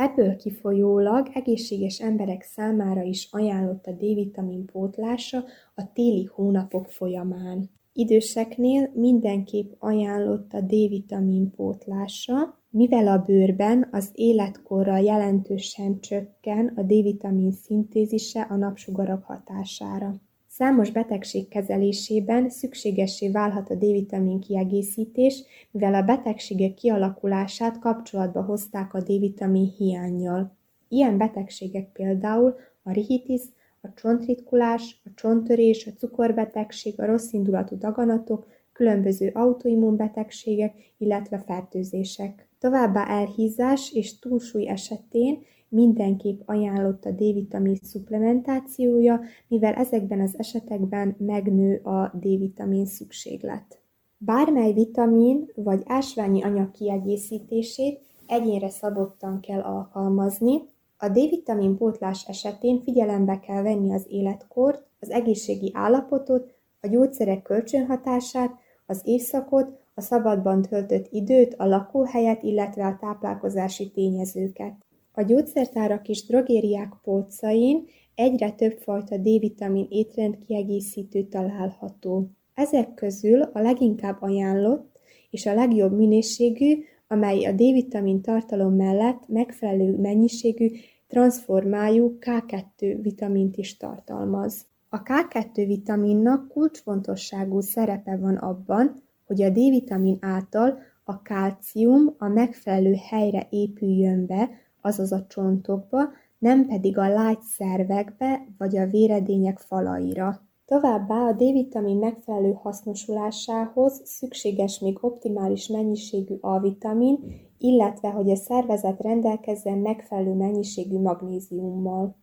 [0.00, 5.44] Ebből kifolyólag egészséges emberek számára is ajánlott a D-vitamin pótlása
[5.74, 7.70] a téli hónapok folyamán.
[7.92, 17.52] Időseknél mindenképp ajánlott a D-vitamin pótlása, mivel a bőrben az életkorral jelentősen csökken a D-vitamin
[17.52, 20.20] szintézise a napsugarak hatására.
[20.60, 29.00] Számos betegség kezelésében szükségessé válhat a D-vitamin kiegészítés, mivel a betegségek kialakulását kapcsolatba hozták a
[29.00, 30.56] D-vitamin hiányjal.
[30.88, 33.40] Ilyen betegségek például a rihitis,
[33.80, 42.48] a csontritkulás, a csonttörés, a cukorbetegség, a rosszindulatú daganatok, különböző autoimmunbetegségek, illetve fertőzések.
[42.58, 45.38] Továbbá elhízás és túlsúly esetén
[45.70, 53.80] mindenképp ajánlott a D-vitamin szuplementációja, mivel ezekben az esetekben megnő a D-vitamin szükséglet.
[54.18, 60.62] Bármely vitamin vagy ásványi anyag kiegészítését egyénre szabottan kell alkalmazni.
[60.96, 68.50] A D-vitamin pótlás esetén figyelembe kell venni az életkort, az egészségi állapotot, a gyógyszerek kölcsönhatását,
[68.86, 74.74] az évszakot, a szabadban töltött időt, a lakóhelyet, illetve a táplálkozási tényezőket.
[75.20, 82.30] A gyógyszertárak és drogériák polcain egyre több fajta D-vitamin étrendkiegészítő található.
[82.54, 84.98] Ezek közül a leginkább ajánlott
[85.30, 86.74] és a legjobb minőségű,
[87.08, 90.70] amely a D-vitamin tartalom mellett megfelelő mennyiségű
[91.06, 94.66] transformájú K2 vitamint is tartalmaz.
[94.88, 102.94] A K2 vitaminnak kulcsfontosságú szerepe van abban, hogy a D-vitamin által a kálcium a megfelelő
[103.08, 104.50] helyre épüljön be,
[104.82, 105.98] azaz a csontokba,
[106.38, 110.40] nem pedig a lágy szervekbe vagy a véredények falaira.
[110.64, 117.18] Továbbá a D-vitamin megfelelő hasznosulásához szükséges még optimális mennyiségű A-vitamin,
[117.58, 122.16] illetve hogy a szervezet rendelkezzen megfelelő mennyiségű magnéziummal.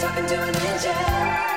[0.00, 1.55] talking to an angel.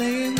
[0.00, 0.39] playing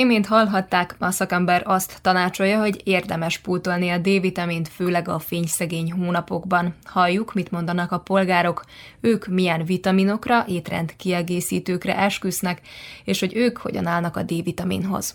[0.00, 6.74] imént hallhatták, a szakember azt tanácsolja, hogy érdemes pótolni a D-vitamint, főleg a fényszegény hónapokban.
[6.84, 8.64] Halljuk, mit mondanak a polgárok,
[9.00, 12.60] ők milyen vitaminokra, étrend kiegészítőkre esküsznek,
[13.04, 15.14] és hogy ők hogyan állnak a D-vitaminhoz.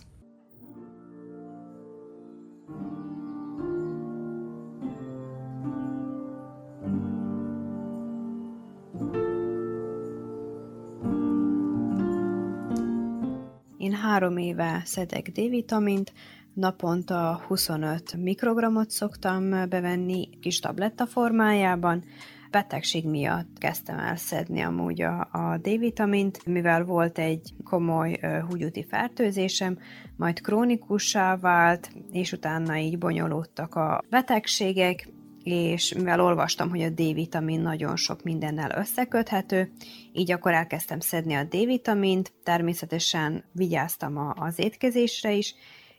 [14.06, 16.14] Három éve szedek D-vitamint,
[16.54, 22.04] naponta 25 mikrogramot szoktam bevenni kis tabletta formájában.
[22.52, 29.78] Betegség miatt kezdtem el szedni amúgy a, a D-vitamint, mivel volt egy komoly húgyúti fertőzésem,
[30.18, 35.10] majd krónikussá vált, és utána így bonyolódtak a betegségek,
[35.44, 39.72] és mivel olvastam, hogy a D-vitamin nagyon sok mindennel összeköthető,
[40.16, 45.56] így akkor elkezdtem szedni a D-vitamint, természetesen vigyáztam az étkezésre is,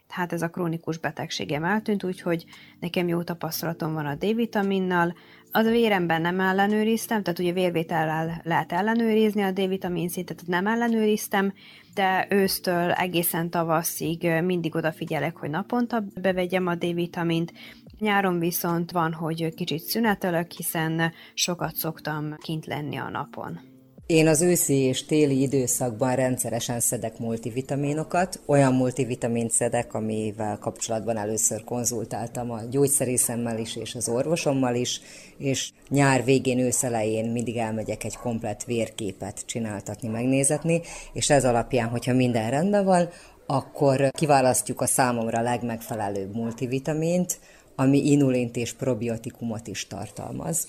[0.09, 2.45] hát ez a krónikus betegségem eltűnt, úgyhogy
[2.81, 5.15] nekem jó tapasztalatom van a D-vitaminnal.
[5.51, 11.53] Az a véremben nem ellenőriztem, tehát ugye vérvétellel lehet ellenőrizni a D-vitamin szintet, nem ellenőriztem,
[11.95, 17.53] de ősztől egészen tavaszig mindig odafigyelek, hogy naponta bevegyem a D-vitamint,
[17.99, 23.76] Nyáron viszont van, hogy kicsit szünetelök, hiszen sokat szoktam kint lenni a napon.
[24.07, 28.41] Én az őszi és téli időszakban rendszeresen szedek multivitaminokat.
[28.47, 35.01] Olyan multivitamint szedek, amivel kapcsolatban először konzultáltam a gyógyszerészemmel is és az orvosommal is,
[35.39, 40.81] és nyár végén, őszelején mindig elmegyek egy komplet vérképet csináltatni, megnézetni,
[41.13, 43.09] és ez alapján, hogyha minden rendben van,
[43.47, 47.39] akkor kiválasztjuk a számomra legmegfelelőbb multivitamint,
[47.77, 50.69] ami inulint és probiotikumot is tartalmaz.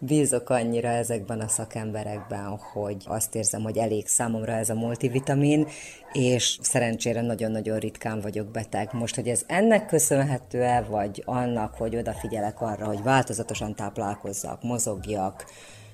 [0.00, 5.66] Bízok annyira ezekben a szakemberekben, hogy azt érzem, hogy elég számomra ez a multivitamin,
[6.12, 8.88] és szerencsére nagyon-nagyon ritkán vagyok beteg.
[8.92, 15.44] Most, hogy ez ennek köszönhető-e, vagy annak, hogy odafigyelek arra, hogy változatosan táplálkozzak, mozogjak,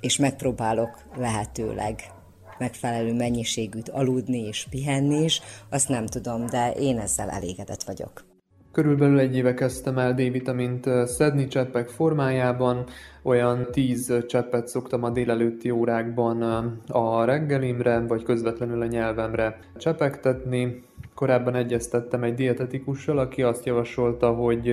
[0.01, 2.13] és megpróbálok lehetőleg
[2.59, 5.41] megfelelő mennyiségűt aludni és pihenni is,
[5.71, 8.34] azt nem tudom, de én ezzel elégedett vagyok.
[8.75, 12.85] Körülbelül egy éve kezdtem el D-vitamint szedni cseppek formájában,
[13.22, 16.43] olyan 10 cseppet szoktam a délelőtti órákban
[16.89, 20.83] a reggelimre, vagy közvetlenül a nyelvemre csepegtetni.
[21.14, 24.70] Korábban egyeztettem egy dietetikussal, aki azt javasolta, hogy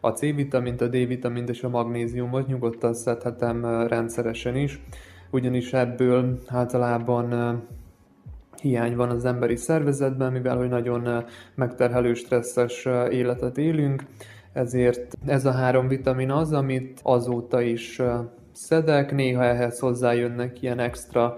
[0.00, 4.82] a C-vitamint, a D-vitamint és a magnéziumot nyugodtan szedhetem rendszeresen is,
[5.30, 7.62] ugyanis ebből általában
[8.62, 14.02] hiány van az emberi szervezetben, mivel hogy nagyon megterhelő, stresszes életet élünk,
[14.52, 18.00] ezért ez a három vitamin az, amit azóta is
[18.52, 21.36] szedek, néha ehhez hozzájönnek ilyen extra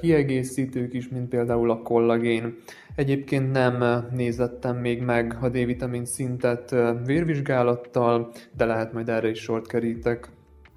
[0.00, 2.56] kiegészítők is, mint például a kollagén.
[2.94, 6.74] Egyébként nem nézettem még meg a D-vitamin szintet
[7.06, 10.28] vérvizsgálattal, de lehet majd erre is sort kerítek.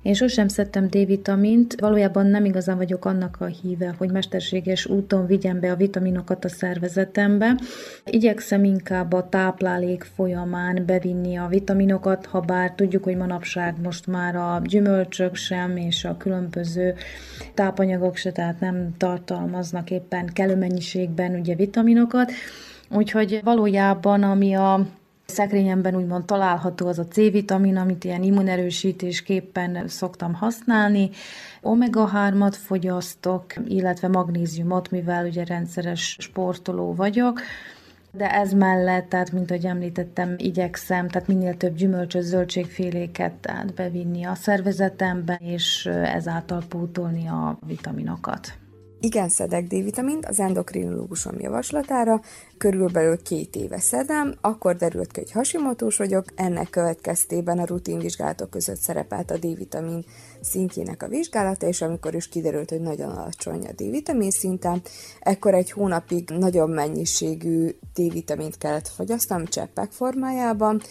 [0.06, 5.60] Én sosem szedtem D-vitamint, valójában nem igazán vagyok annak a híve, hogy mesterséges úton vigyem
[5.60, 7.60] be a vitaminokat a szervezetembe.
[8.06, 14.36] Igyekszem inkább a táplálék folyamán bevinni a vitaminokat, ha bár tudjuk, hogy manapság most már
[14.36, 16.94] a gyümölcsök sem, és a különböző
[17.54, 22.32] tápanyagok se, tehát nem tartalmaznak éppen kellő mennyiségben ugye vitaminokat.
[22.90, 24.86] Úgyhogy valójában, ami a
[25.26, 31.10] Szekrényemben úgymond található az a C-vitamin, amit ilyen immunerősítésképpen szoktam használni.
[31.62, 37.42] Omega-3-at fogyasztok, illetve magnéziumot, mivel ugye rendszeres sportoló vagyok.
[38.12, 44.24] De ez mellett, tehát mint ahogy említettem, igyekszem, tehát minél több gyümölcsös zöldségféléket tehát bevinni
[44.24, 48.58] a szervezetembe, és ezáltal pótolni a vitaminokat.
[49.06, 52.22] Igen, szedek D-vitamint az endokrinológusom javaslatára,
[52.58, 58.80] körülbelül két éve szedem, akkor derült ki, hogy hasimotós vagyok, ennek következtében a rutinvizsgálatok között
[58.80, 60.06] szerepelt a D-vitamin
[60.42, 64.82] szintjének a vizsgálata, és amikor is kiderült, hogy nagyon alacsony a D-vitamin szinten,
[65.20, 70.82] ekkor egy hónapig nagyobb mennyiségű D-vitamint kellett fogyasztanom cseppek formájában,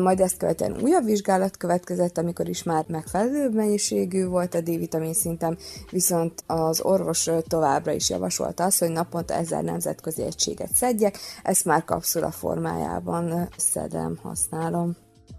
[0.00, 5.56] majd ezt követően újabb vizsgálat következett, amikor is már megfelelő mennyiségű volt a D-vitamin szintem,
[5.90, 11.84] viszont az orvos továbbra is javasolta azt, hogy naponta ezer nemzetközi egységet szedjek, ezt már
[11.84, 14.96] kapszula formájában szedem, használom.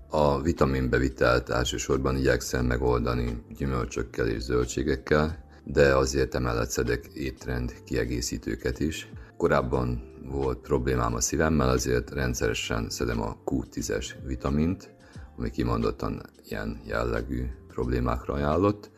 [0.10, 9.12] A vitaminbevitelt elsősorban igyekszem megoldani gyümölcsökkel és zöldségekkel, de azért emellett szedek étrend kiegészítőket is.
[9.38, 14.96] Korábban volt problémám a szívemmel, azért rendszeresen szedem a Q10-es vitamint,
[15.38, 18.92] ami kimondottan ilyen jellegű problémákra ajánlott,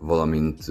[0.00, 0.64] valamint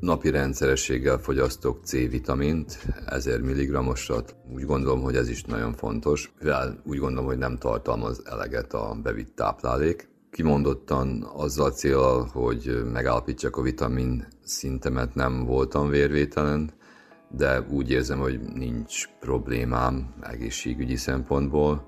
[0.00, 4.34] napi rendszerességgel fogyasztok C-vitamint, 1000 mg-osat.
[4.54, 8.98] Úgy gondolom, hogy ez is nagyon fontos, mivel úgy gondolom, hogy nem tartalmaz eleget a
[9.02, 10.08] bevitt táplálék.
[10.30, 16.72] Kimondottan azzal célral, hogy megállapítsak a vitamin szintemet, nem voltam vérvételen,
[17.28, 21.84] de úgy érzem, hogy nincs problémám egészségügyi szempontból.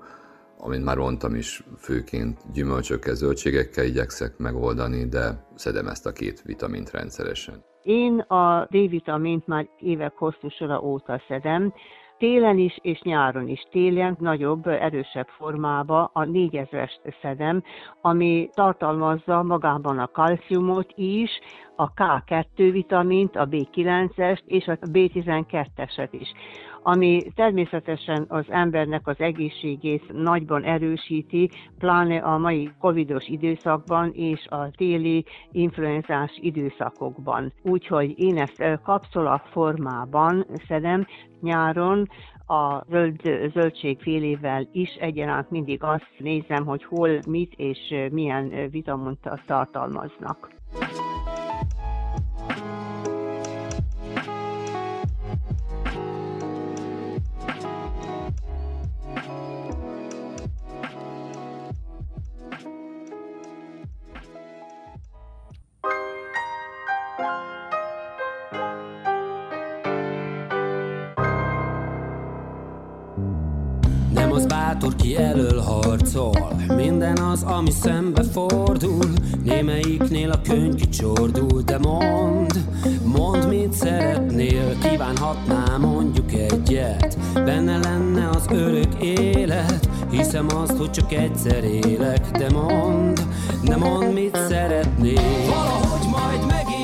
[0.57, 6.91] Amint már mondtam is, főként gyümölcsökkel, zöldségekkel igyekszek megoldani, de szedem ezt a két vitamint
[6.91, 7.63] rendszeresen.
[7.83, 11.73] Én a D-vitamint már évek hosszú sora óta szedem,
[12.21, 13.67] télen is és nyáron is.
[13.71, 17.63] Télen nagyobb, erősebb formába a 4000-est szedem,
[18.01, 21.29] ami tartalmazza magában a kalciumot is,
[21.81, 26.33] a K2 vitamint, a B9-est és a B12-eset is
[26.83, 34.69] ami természetesen az embernek az egészségét nagyban erősíti, pláne a mai covidos időszakban és a
[34.71, 37.53] téli influenzás időszakokban.
[37.61, 41.05] Úgyhogy én ezt kapszula formában szedem
[41.41, 42.07] nyáron,
[42.47, 43.21] a zöld,
[43.53, 50.49] zöldségfélével is egyaránt mindig azt nézem, hogy hol, mit és milyen vitamont tartalmaznak.
[74.81, 76.53] Bátor, ki elől harcol.
[76.75, 79.13] Minden az, ami szembe fordul.
[79.43, 82.63] Némelyiknél a könyv kicsordul De mond,
[83.03, 84.77] mond mit szeretnél.
[84.77, 87.17] Kívánhatná mondjuk egyet.
[87.33, 89.89] Benne lenne az örök élet.
[90.11, 92.31] Hiszem azt, hogy csak egyszer élek.
[92.31, 93.21] De mond,
[93.63, 95.21] de mond mit szeretnél.
[95.49, 96.80] Valahogy majd megint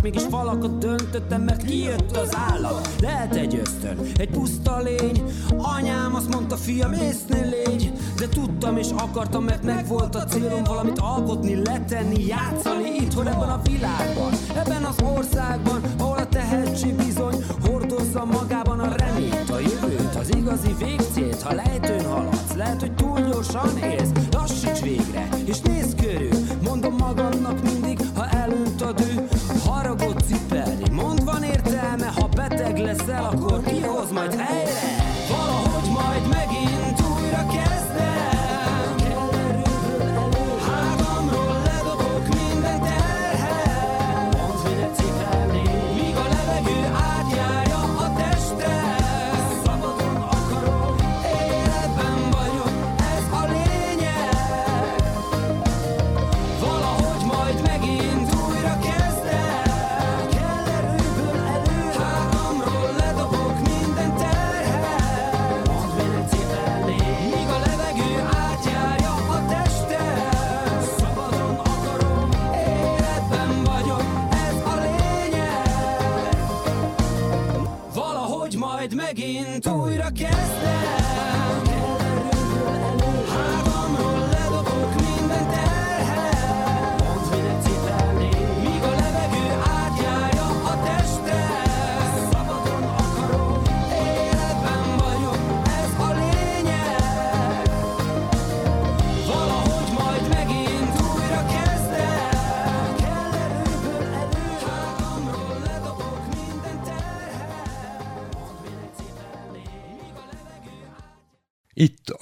[0.00, 5.22] álltak Mégis falakat döntöttem, mert kijött az állam Lehet egy ösztön, egy puszta lény.
[5.56, 7.92] Anyám azt mondta, fiam, észnél légy.
[8.16, 13.48] De tudtam és akartam, mert meg volt a célom Valamit alkotni, letenni, játszani Itthon ebben
[13.48, 20.14] a világban, ebben az országban Ahol a tehetség bizony hordozza magában a reményt A jövőt,
[20.14, 21.42] az igazi végcélt.
[21.42, 24.10] Ha lejtőn haladsz, lehet, hogy túl gyorsan élsz.
[24.32, 26.38] Lassíts végre, és nézz körül.
[26.62, 27.79] Mondom magamnak mindig,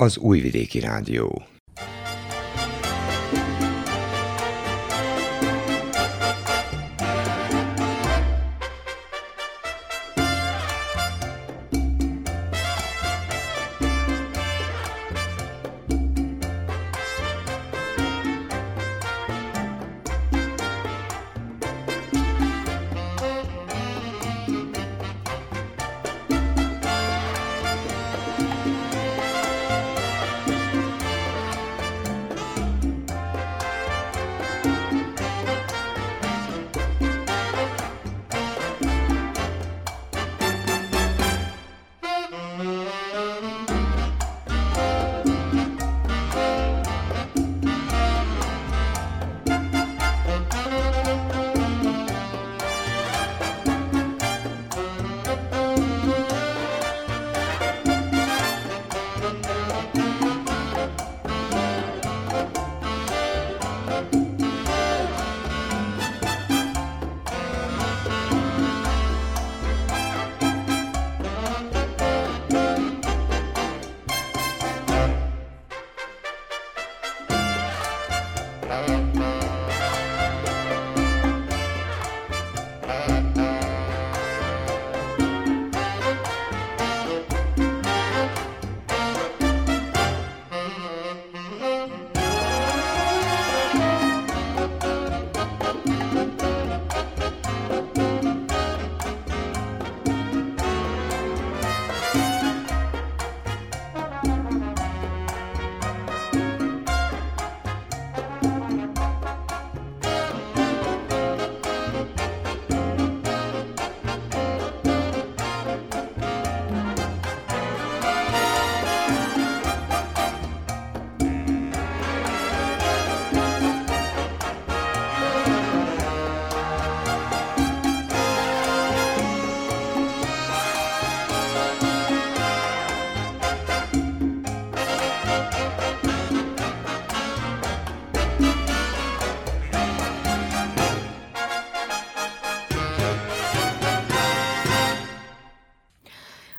[0.01, 1.58] az Újvidéki Rádió.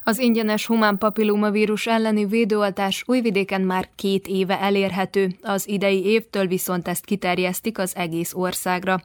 [0.10, 6.88] Az ingyenes humán papillomavírus elleni védőoltás újvidéken már két éve elérhető, az idei évtől viszont
[6.88, 9.02] ezt kiterjesztik az egész országra.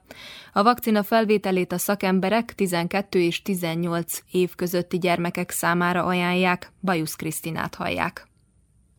[0.53, 6.73] A vakcina felvételét a szakemberek 12 és 18 év közötti gyermekek számára ajánlják.
[6.81, 8.29] Bajusz Krisztinát hallják.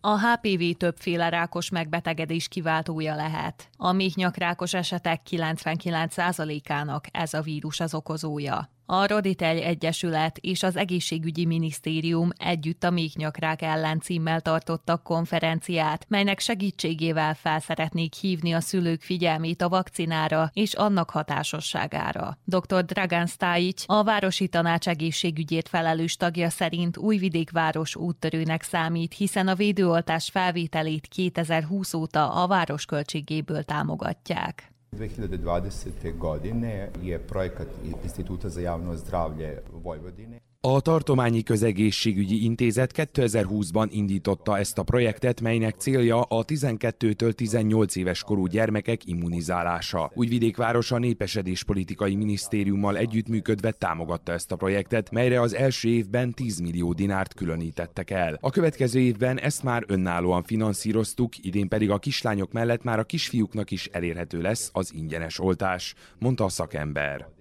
[0.02, 3.70] A HPV többféle rákos megbetegedés kiváltója lehet.
[3.78, 8.75] A méhnyakrákos esetek 99%-ának ez a vírus az okozója.
[8.88, 16.40] A Roditel Egyesület és az Egészségügyi Minisztérium együtt a méhnyakrák ellen címmel tartottak konferenciát, melynek
[16.40, 22.38] segítségével fel szeretnék hívni a szülők figyelmét a vakcinára és annak hatásosságára.
[22.44, 22.86] Dr.
[22.86, 29.56] Dragan Stajic, a Városi Tanács egészségügyét felelős tagja szerint Újvidék város úttörőnek számít, hiszen a
[29.56, 34.75] védőoltás felvételét 2020 óta a város költségéből támogatják.
[34.96, 36.18] 2020.
[36.18, 37.68] godine je projekat
[38.04, 45.76] Instituta za javno zdravlje Vojvodine a Tartományi Közegészségügyi Intézet 2020-ban indította ezt a projektet, melynek
[45.78, 50.12] célja a 12-től 18 éves korú gyermekek immunizálása.
[50.14, 56.60] Újvidék városa népesedés politikai minisztériummal együttműködve támogatta ezt a projektet, melyre az első évben 10
[56.60, 58.38] millió dinárt különítettek el.
[58.42, 63.72] A következő évben ezt már önállóan finanszíroztuk, idén pedig a kislányok mellett már a kisfiúknak
[63.72, 67.35] is elérhető lesz az ingyenes oltás, mondta a szakember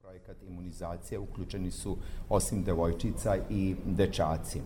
[0.55, 1.97] imunizacija uključeni su
[2.29, 4.61] osim devojčica i dečaci.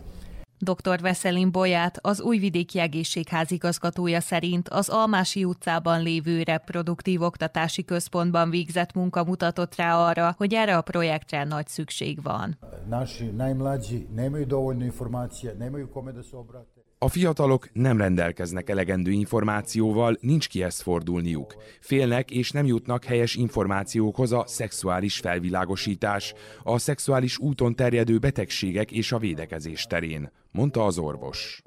[0.60, 1.00] Dr.
[1.00, 9.24] Veszelin Bolyát, az Újvidéki Egészségházigazgatója szerint az Almási utcában lévő reproduktív oktatási központban végzett munka
[9.24, 12.58] mutatott rá arra, hogy erre a projektre nagy szükség van.
[12.88, 16.77] Nasi najmlađi nemaju dovoljno informacija, nemaju kome da se obrate.
[17.00, 21.54] A fiatalok nem rendelkeznek elegendő információval, nincs kihez fordulniuk.
[21.80, 29.12] Félnek és nem jutnak helyes információkhoz a szexuális felvilágosítás, a szexuális úton terjedő betegségek és
[29.12, 31.62] a védekezés terén, mondta az orvos.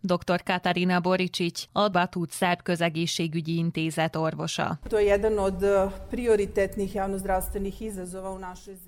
[0.00, 0.42] Dr.
[0.42, 4.78] Katarina Boricsics, a Batut Szerb Közegészségügyi Intézet orvosa.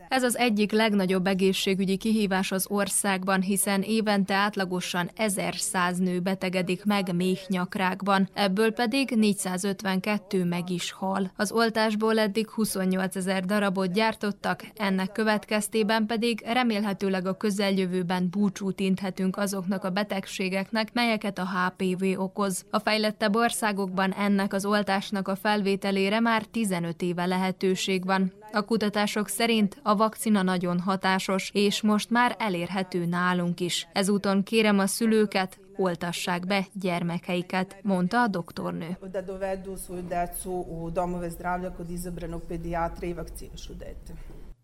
[0.08, 7.14] Ez az egyik legnagyobb egészségügyi kihívás az országban, hiszen évente átlagosan 1100 nő betegedik meg
[7.14, 11.32] méhnyakrákban, ebből pedig 452 meg is hal.
[11.36, 19.36] Az oltásból eddig 28 ezer darabot gyártottak, ennek következtében pedig remélhetőleg a közeljövőben búcsút inthetünk
[19.36, 22.64] azoknak a betegségeknek, melyeket a HPV okoz.
[22.70, 28.32] A fejlettebb országokban ennek az oltásnak a felvételére már 15 éve lehetőség van.
[28.52, 33.88] A kutatások szerint a vakcina nagyon hatásos, és most már elérhető nálunk is.
[33.92, 38.98] Ezúton kérem a szülőket, oltassák be gyermekeiket, mondta a doktornő.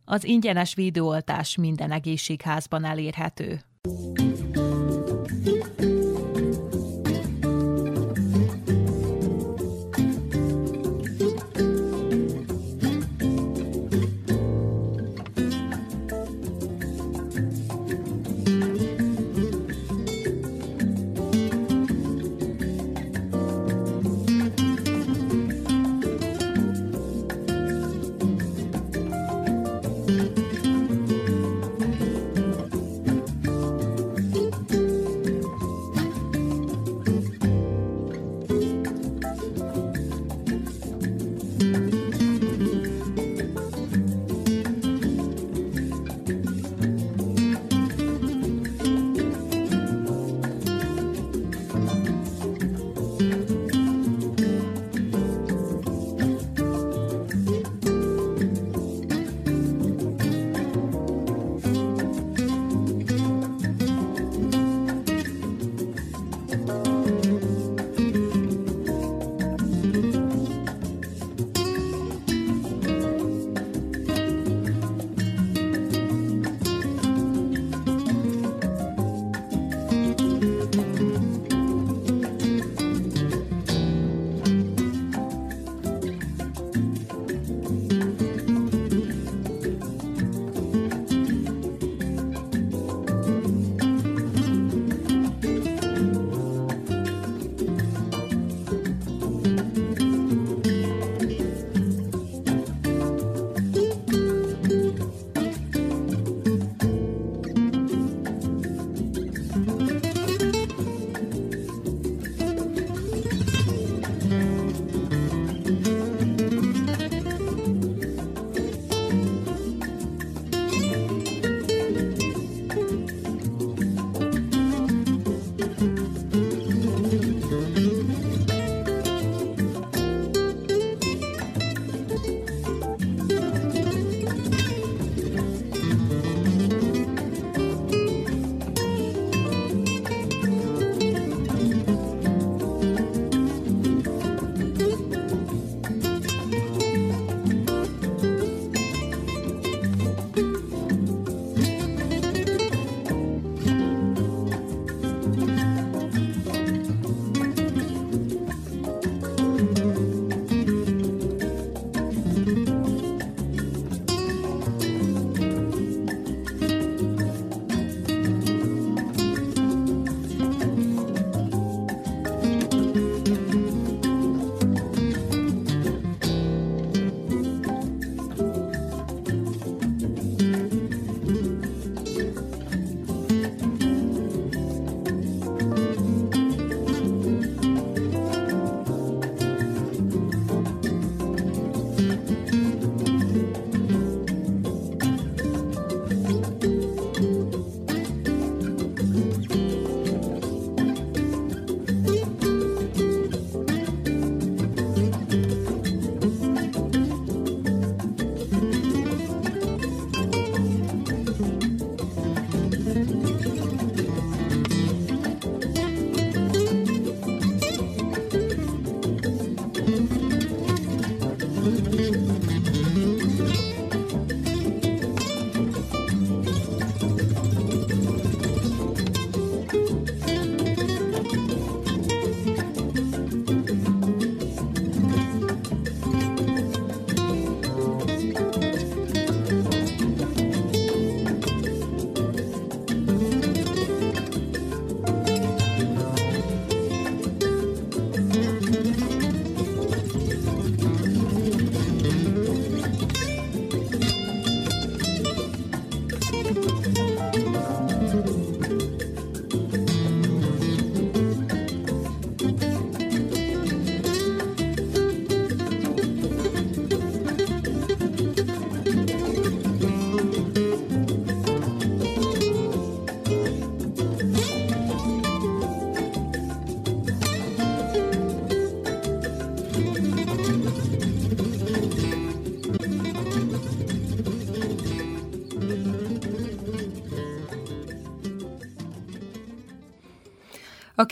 [0.04, 3.60] Az ingyenes videóoltás minden egészségházban elérhető.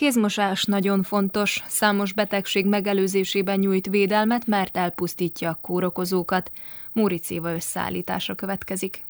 [0.03, 6.51] Kézmosás nagyon fontos, számos betegség megelőzésében nyújt védelmet, mert elpusztítja a kórokozókat.
[6.93, 9.05] Móricéva összeállítása következik.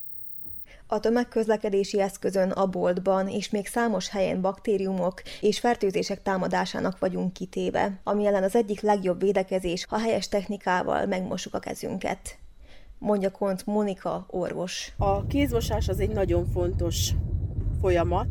[0.86, 8.00] A tömegközlekedési eszközön, a boltban és még számos helyen baktériumok és fertőzések támadásának vagyunk kitéve,
[8.04, 12.38] ami ellen az egyik legjobb védekezés, ha helyes technikával megmosuk a kezünket.
[12.98, 14.92] Mondja Kont Monika orvos.
[14.98, 17.10] A kézmosás az egy nagyon fontos
[17.80, 18.28] folyamat,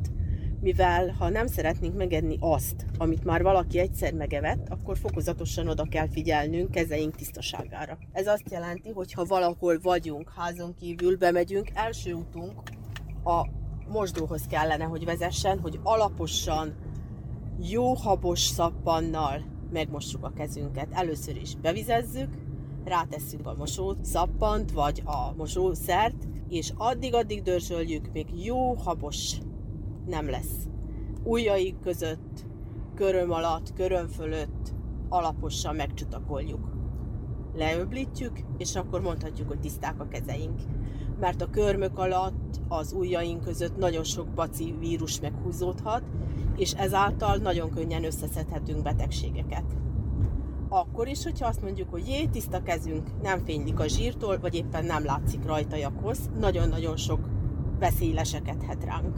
[0.62, 6.08] mivel ha nem szeretnénk megedni azt, amit már valaki egyszer megevett, akkor fokozatosan oda kell
[6.08, 7.98] figyelnünk kezeink tisztaságára.
[8.12, 12.62] Ez azt jelenti, hogy ha valahol vagyunk, házon kívül bemegyünk, első útunk
[13.24, 13.48] a
[13.88, 16.76] mosdóhoz kellene, hogy vezessen, hogy alaposan,
[17.70, 20.88] jó habos szappannal megmossuk a kezünket.
[20.92, 22.30] Először is bevizezzük,
[22.86, 29.38] rátesszük a mosó szappant, vagy a mosószert, és addig-addig dörzsöljük, még jó habos
[30.06, 30.68] nem lesz.
[31.24, 32.46] Ujjaik között,
[32.96, 34.74] köröm alatt, köröm fölött
[35.10, 36.72] alaposan megcsutakoljuk.
[37.56, 40.60] Leöblítjük, és akkor mondhatjuk, hogy tiszták a kezeink.
[41.20, 46.04] Mert a körmök alatt, az ujjaink között nagyon sok baci vírus meghúzódhat,
[46.56, 49.64] és ezáltal nagyon könnyen összeszedhetünk betegségeket.
[50.70, 54.86] Akkor is, hogyha azt mondjuk, hogy jé, tiszta kezünk, nem fénylik a zsírtól, vagy éppen
[54.86, 57.20] nem látszik rajta jakhoz, nagyon-nagyon sok
[57.80, 59.18] veszély lesekedhet ránk.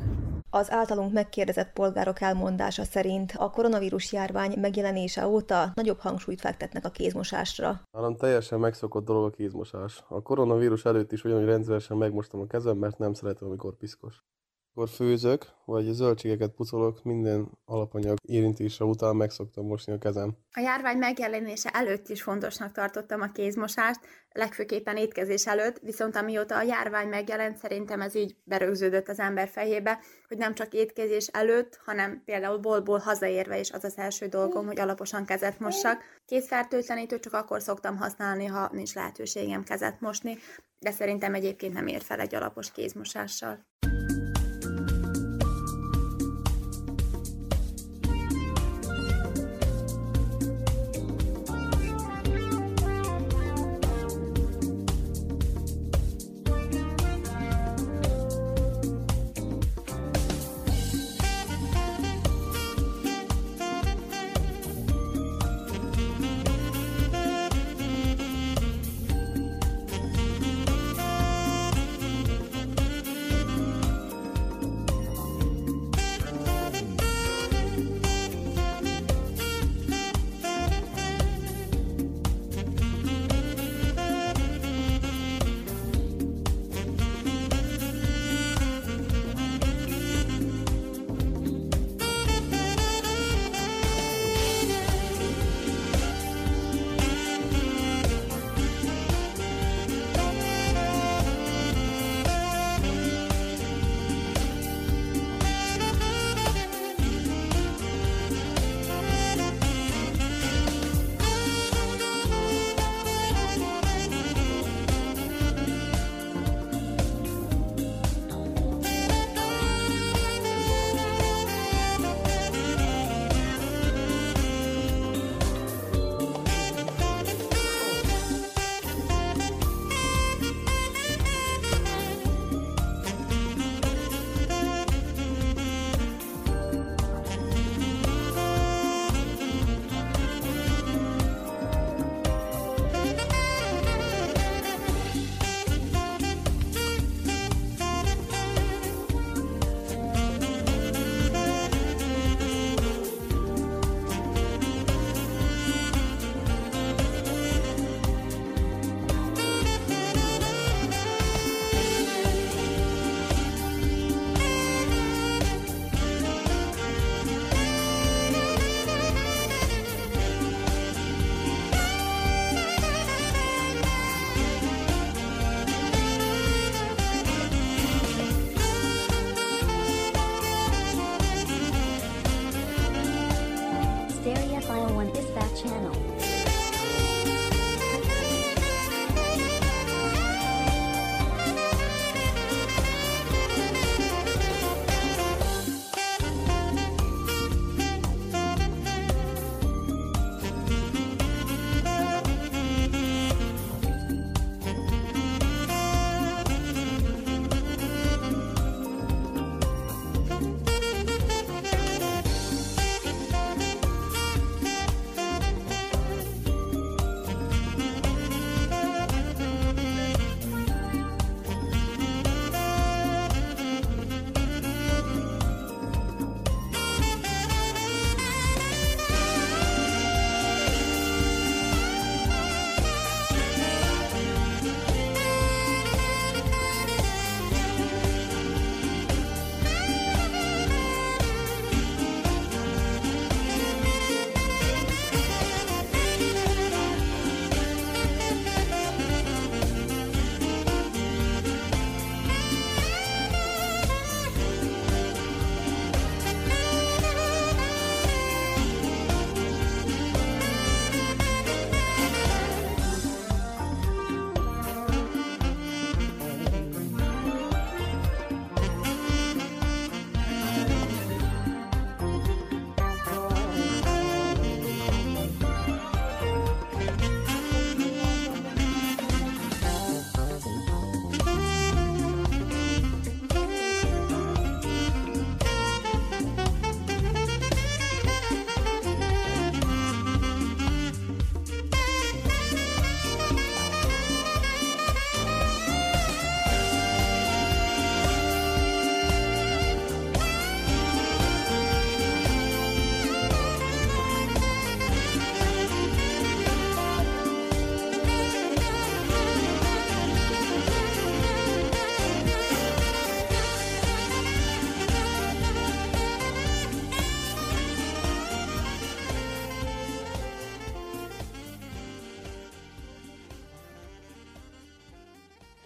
[0.56, 6.90] Az általunk megkérdezett polgárok elmondása szerint a koronavírus járvány megjelenése óta nagyobb hangsúlyt fektetnek a
[6.90, 7.82] kézmosásra.
[7.92, 10.04] Nálam teljesen megszokott dolog a kézmosás.
[10.08, 14.24] A koronavírus előtt is ugyanúgy rendszeresen megmostam a kezem, mert nem szeretem, amikor piszkos.
[14.76, 20.38] Amikor főzök, vagy zöldségeket pucolok, minden alapanyag érintése után megszoktam mosni a kezem.
[20.52, 26.62] A járvány megjelenése előtt is fontosnak tartottam a kézmosást, legfőképpen étkezés előtt, viszont amióta a
[26.62, 32.22] járvány megjelent, szerintem ez így berögződött az ember fejébe, hogy nem csak étkezés előtt, hanem
[32.26, 36.02] például boltból hazaérve is az az első dolgom, hogy alaposan kezet mossak.
[36.26, 40.38] Kézfertőtlenítő csak akkor szoktam használni, ha nincs lehetőségem kezet mosni,
[40.80, 43.66] de szerintem egyébként nem ér fel egy alapos kézmosással.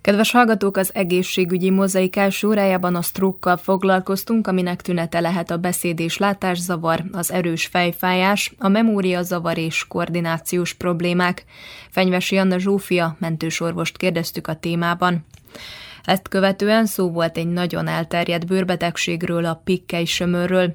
[0.08, 6.00] Kedves hallgatók, az egészségügyi mozaik első órájában a sztrókkal foglalkoztunk, aminek tünete lehet a beszéd
[6.00, 11.44] és látászavar, az erős fejfájás, a memóriazavar és koordinációs problémák.
[11.90, 15.26] Fenyvesi Anna Zsófia mentősorvost kérdeztük a témában.
[16.04, 20.74] Ezt követően szó volt egy nagyon elterjedt bőrbetegségről, a pikkely sömörről.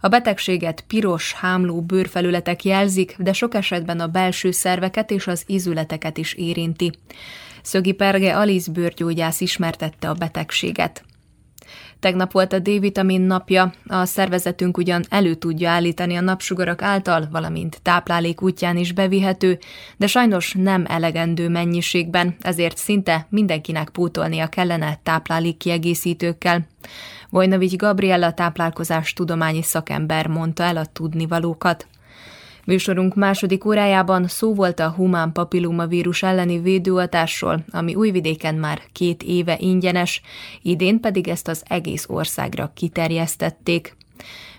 [0.00, 6.18] A betegséget piros, hámló bőrfelületek jelzik, de sok esetben a belső szerveket és az izületeket
[6.18, 6.92] is érinti.
[7.62, 11.04] Szögi Perge Alice bőrgyógyász ismertette a betegséget.
[12.00, 17.82] Tegnap volt a D-vitamin napja, a szervezetünk ugyan elő tudja állítani a napsugarak által, valamint
[17.82, 19.58] táplálék útján is bevihető,
[19.96, 26.66] de sajnos nem elegendő mennyiségben, ezért szinte mindenkinek pótolnia kellene táplálék kiegészítőkkel.
[27.30, 31.86] Vojnovics Gabriella táplálkozás tudományi szakember mondta el a tudnivalókat.
[32.64, 39.56] Műsorunk második órájában szó volt a humán papillomavírus elleni védőoltásról, ami Újvidéken már két éve
[39.58, 40.22] ingyenes,
[40.62, 43.96] idén pedig ezt az egész országra kiterjesztették.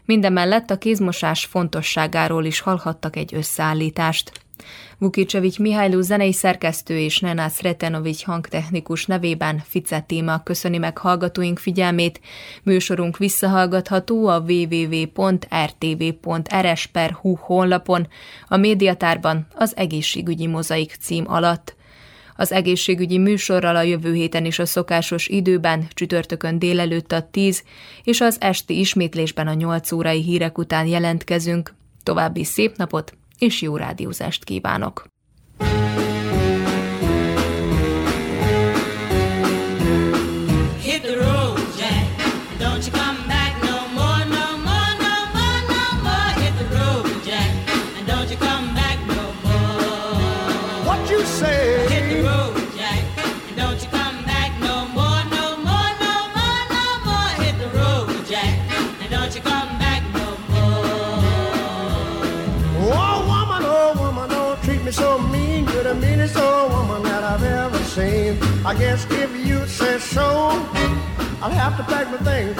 [0.05, 4.31] Mindemellett a kézmosás fontosságáról is hallhattak egy összeállítást.
[5.01, 12.19] Vukicsevics Mihályló zenei szerkesztő és Nenász Retenovics hangtechnikus nevében Fice téma köszöni meg hallgatóink figyelmét.
[12.63, 15.35] Műsorunk visszahallgatható a www.rtv.rs.hu
[17.35, 18.07] honlapon,
[18.47, 21.75] a médiatárban az egészségügyi mozaik cím alatt.
[22.35, 27.63] Az egészségügyi műsorral a jövő héten is a szokásos időben, csütörtökön délelőtt a 10,
[28.03, 31.73] és az esti ismétlésben a 8 órai hírek után jelentkezünk.
[32.03, 35.11] További szép napot, és jó rádiózást kívánok!
[68.63, 70.21] I guess if you say so,
[71.41, 72.59] I'll have to pack my things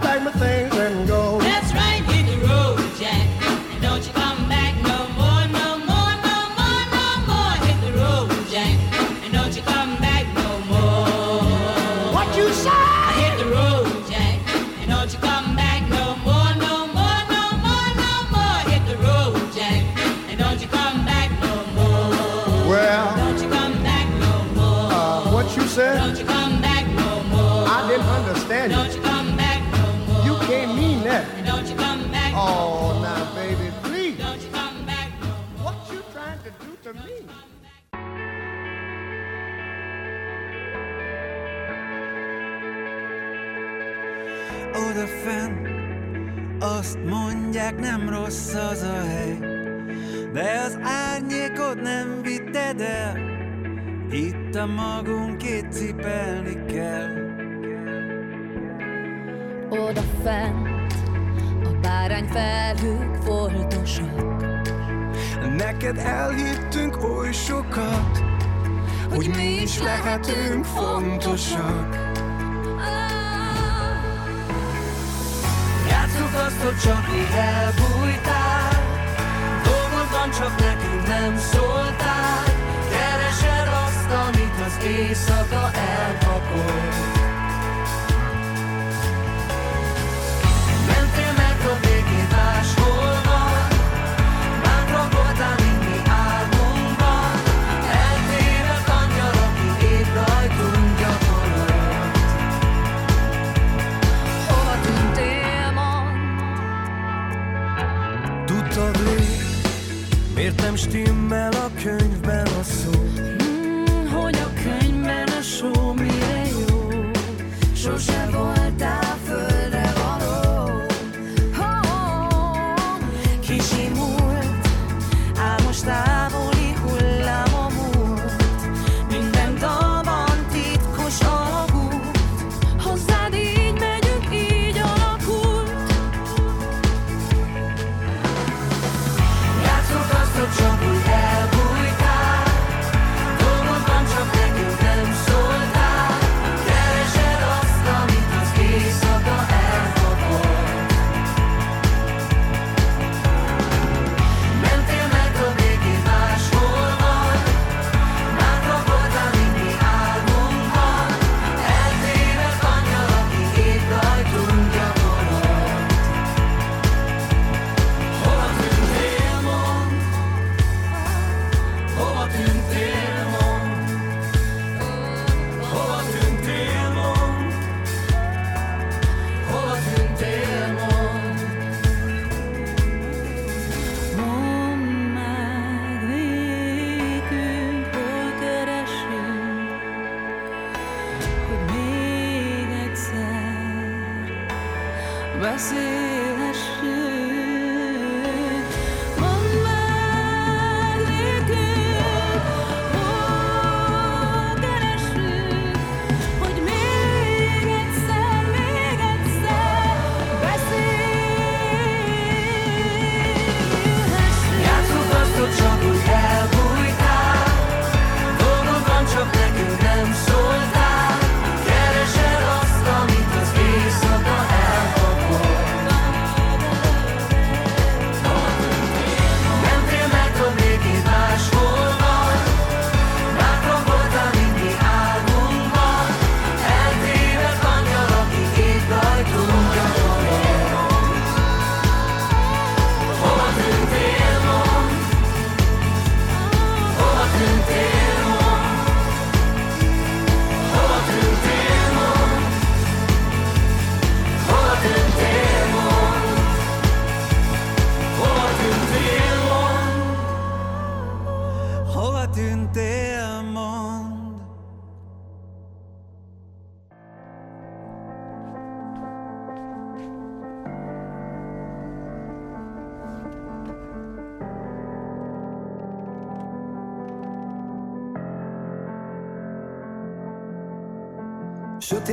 [70.11, 71.90] mi is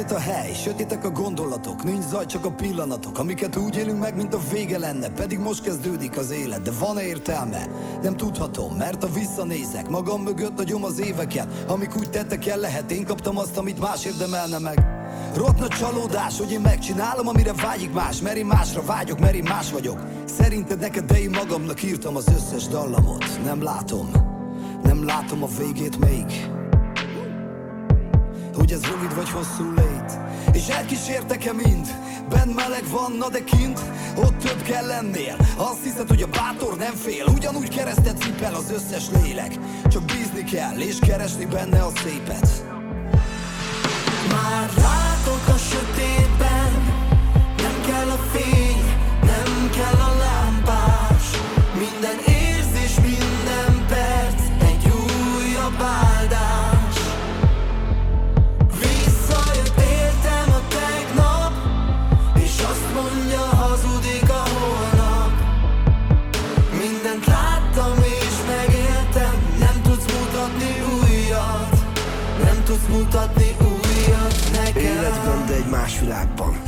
[0.09, 3.19] Sötét a hely, sötétek a gondolatok Nincs zaj, csak a pillanatok.
[3.19, 6.63] Amiket úgy élünk meg, mint a vége lenne Pedig most kezdődik az élet.
[6.63, 7.69] De van-e értelme?
[8.03, 11.65] Nem tudhatom, mert ha visszanézek Magam mögött nagyom az éveket.
[11.67, 12.91] Amik úgy tettek el lehet.
[12.91, 14.85] Én kaptam azt, amit más érdemelne meg.
[15.35, 18.21] Rott csalódás, hogy én megcsinálom, amire vágyik más.
[18.21, 20.03] Mert én másra vágyok, mert én más vagyok.
[20.25, 23.45] Szerinted neked, de én magamnak írtam az összes dallamot.
[23.45, 24.11] Nem látom,
[24.83, 26.57] nem látom a végét még
[28.59, 30.19] hogy ez rövid vagy hosszú lét.
[30.53, 31.87] És elkísértek-e mind?
[32.29, 33.81] Benn meleg van, na de kint?
[34.17, 35.37] Ott több kell lennél.
[35.57, 37.25] Azt hiszed, hogy a bátor nem fél.
[37.35, 39.59] Ugyanúgy keresztet cipel az összes lélek.
[39.89, 42.65] Csak bízni kell és keresni benne a szépet.
[44.31, 45.08] Már látok
[76.09, 76.68] de egy más világban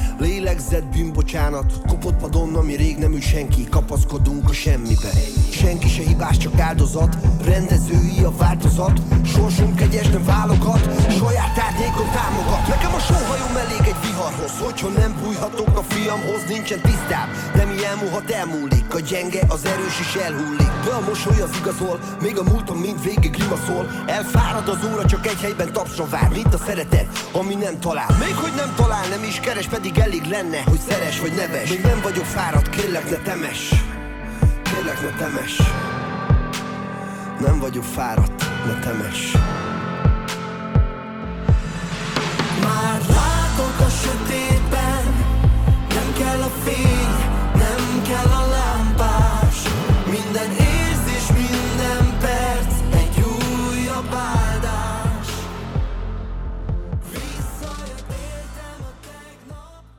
[0.51, 3.69] Lélegzett bűnbocsánat Kopott padon, ami rég nem ül senki.
[3.69, 5.11] Kapaszkodunk a semmibe.
[5.51, 7.17] Senki se hibás, csak áldozat.
[7.45, 9.01] Rendezői a változat.
[9.25, 10.83] Sorsunk kegyes, nem válogat.
[11.19, 12.69] Saját árnyékon támogat.
[12.69, 14.53] Nekem a sóhajom elég egy viharhoz.
[14.65, 18.95] Hogyha nem bújhatok a fiamhoz Nincsen tisztám, de mi elmúlhat elmúlik.
[18.95, 20.73] A gyenge, az erős is elhullik.
[20.85, 21.99] De a mosoly az igazol.
[22.21, 26.29] Még a múltam mind végig grimaszol Elfárad az óra, csak egy helyben tapsra vár.
[26.33, 28.17] Mint a szeretet, ami nem talál.
[28.19, 31.71] Még hogy nem talál, nem is keres Pedig elég lenne, hogy szeres vagy neves.
[31.71, 33.75] Még nem vagyok fáradt, kérlek ne temes.
[34.63, 35.63] Kérlek ne temes.
[37.41, 39.33] Nem vagyok fáradt, ne temes.
[42.63, 45.03] Már látok a sötétben
[45.89, 47.10] Nem kell a fény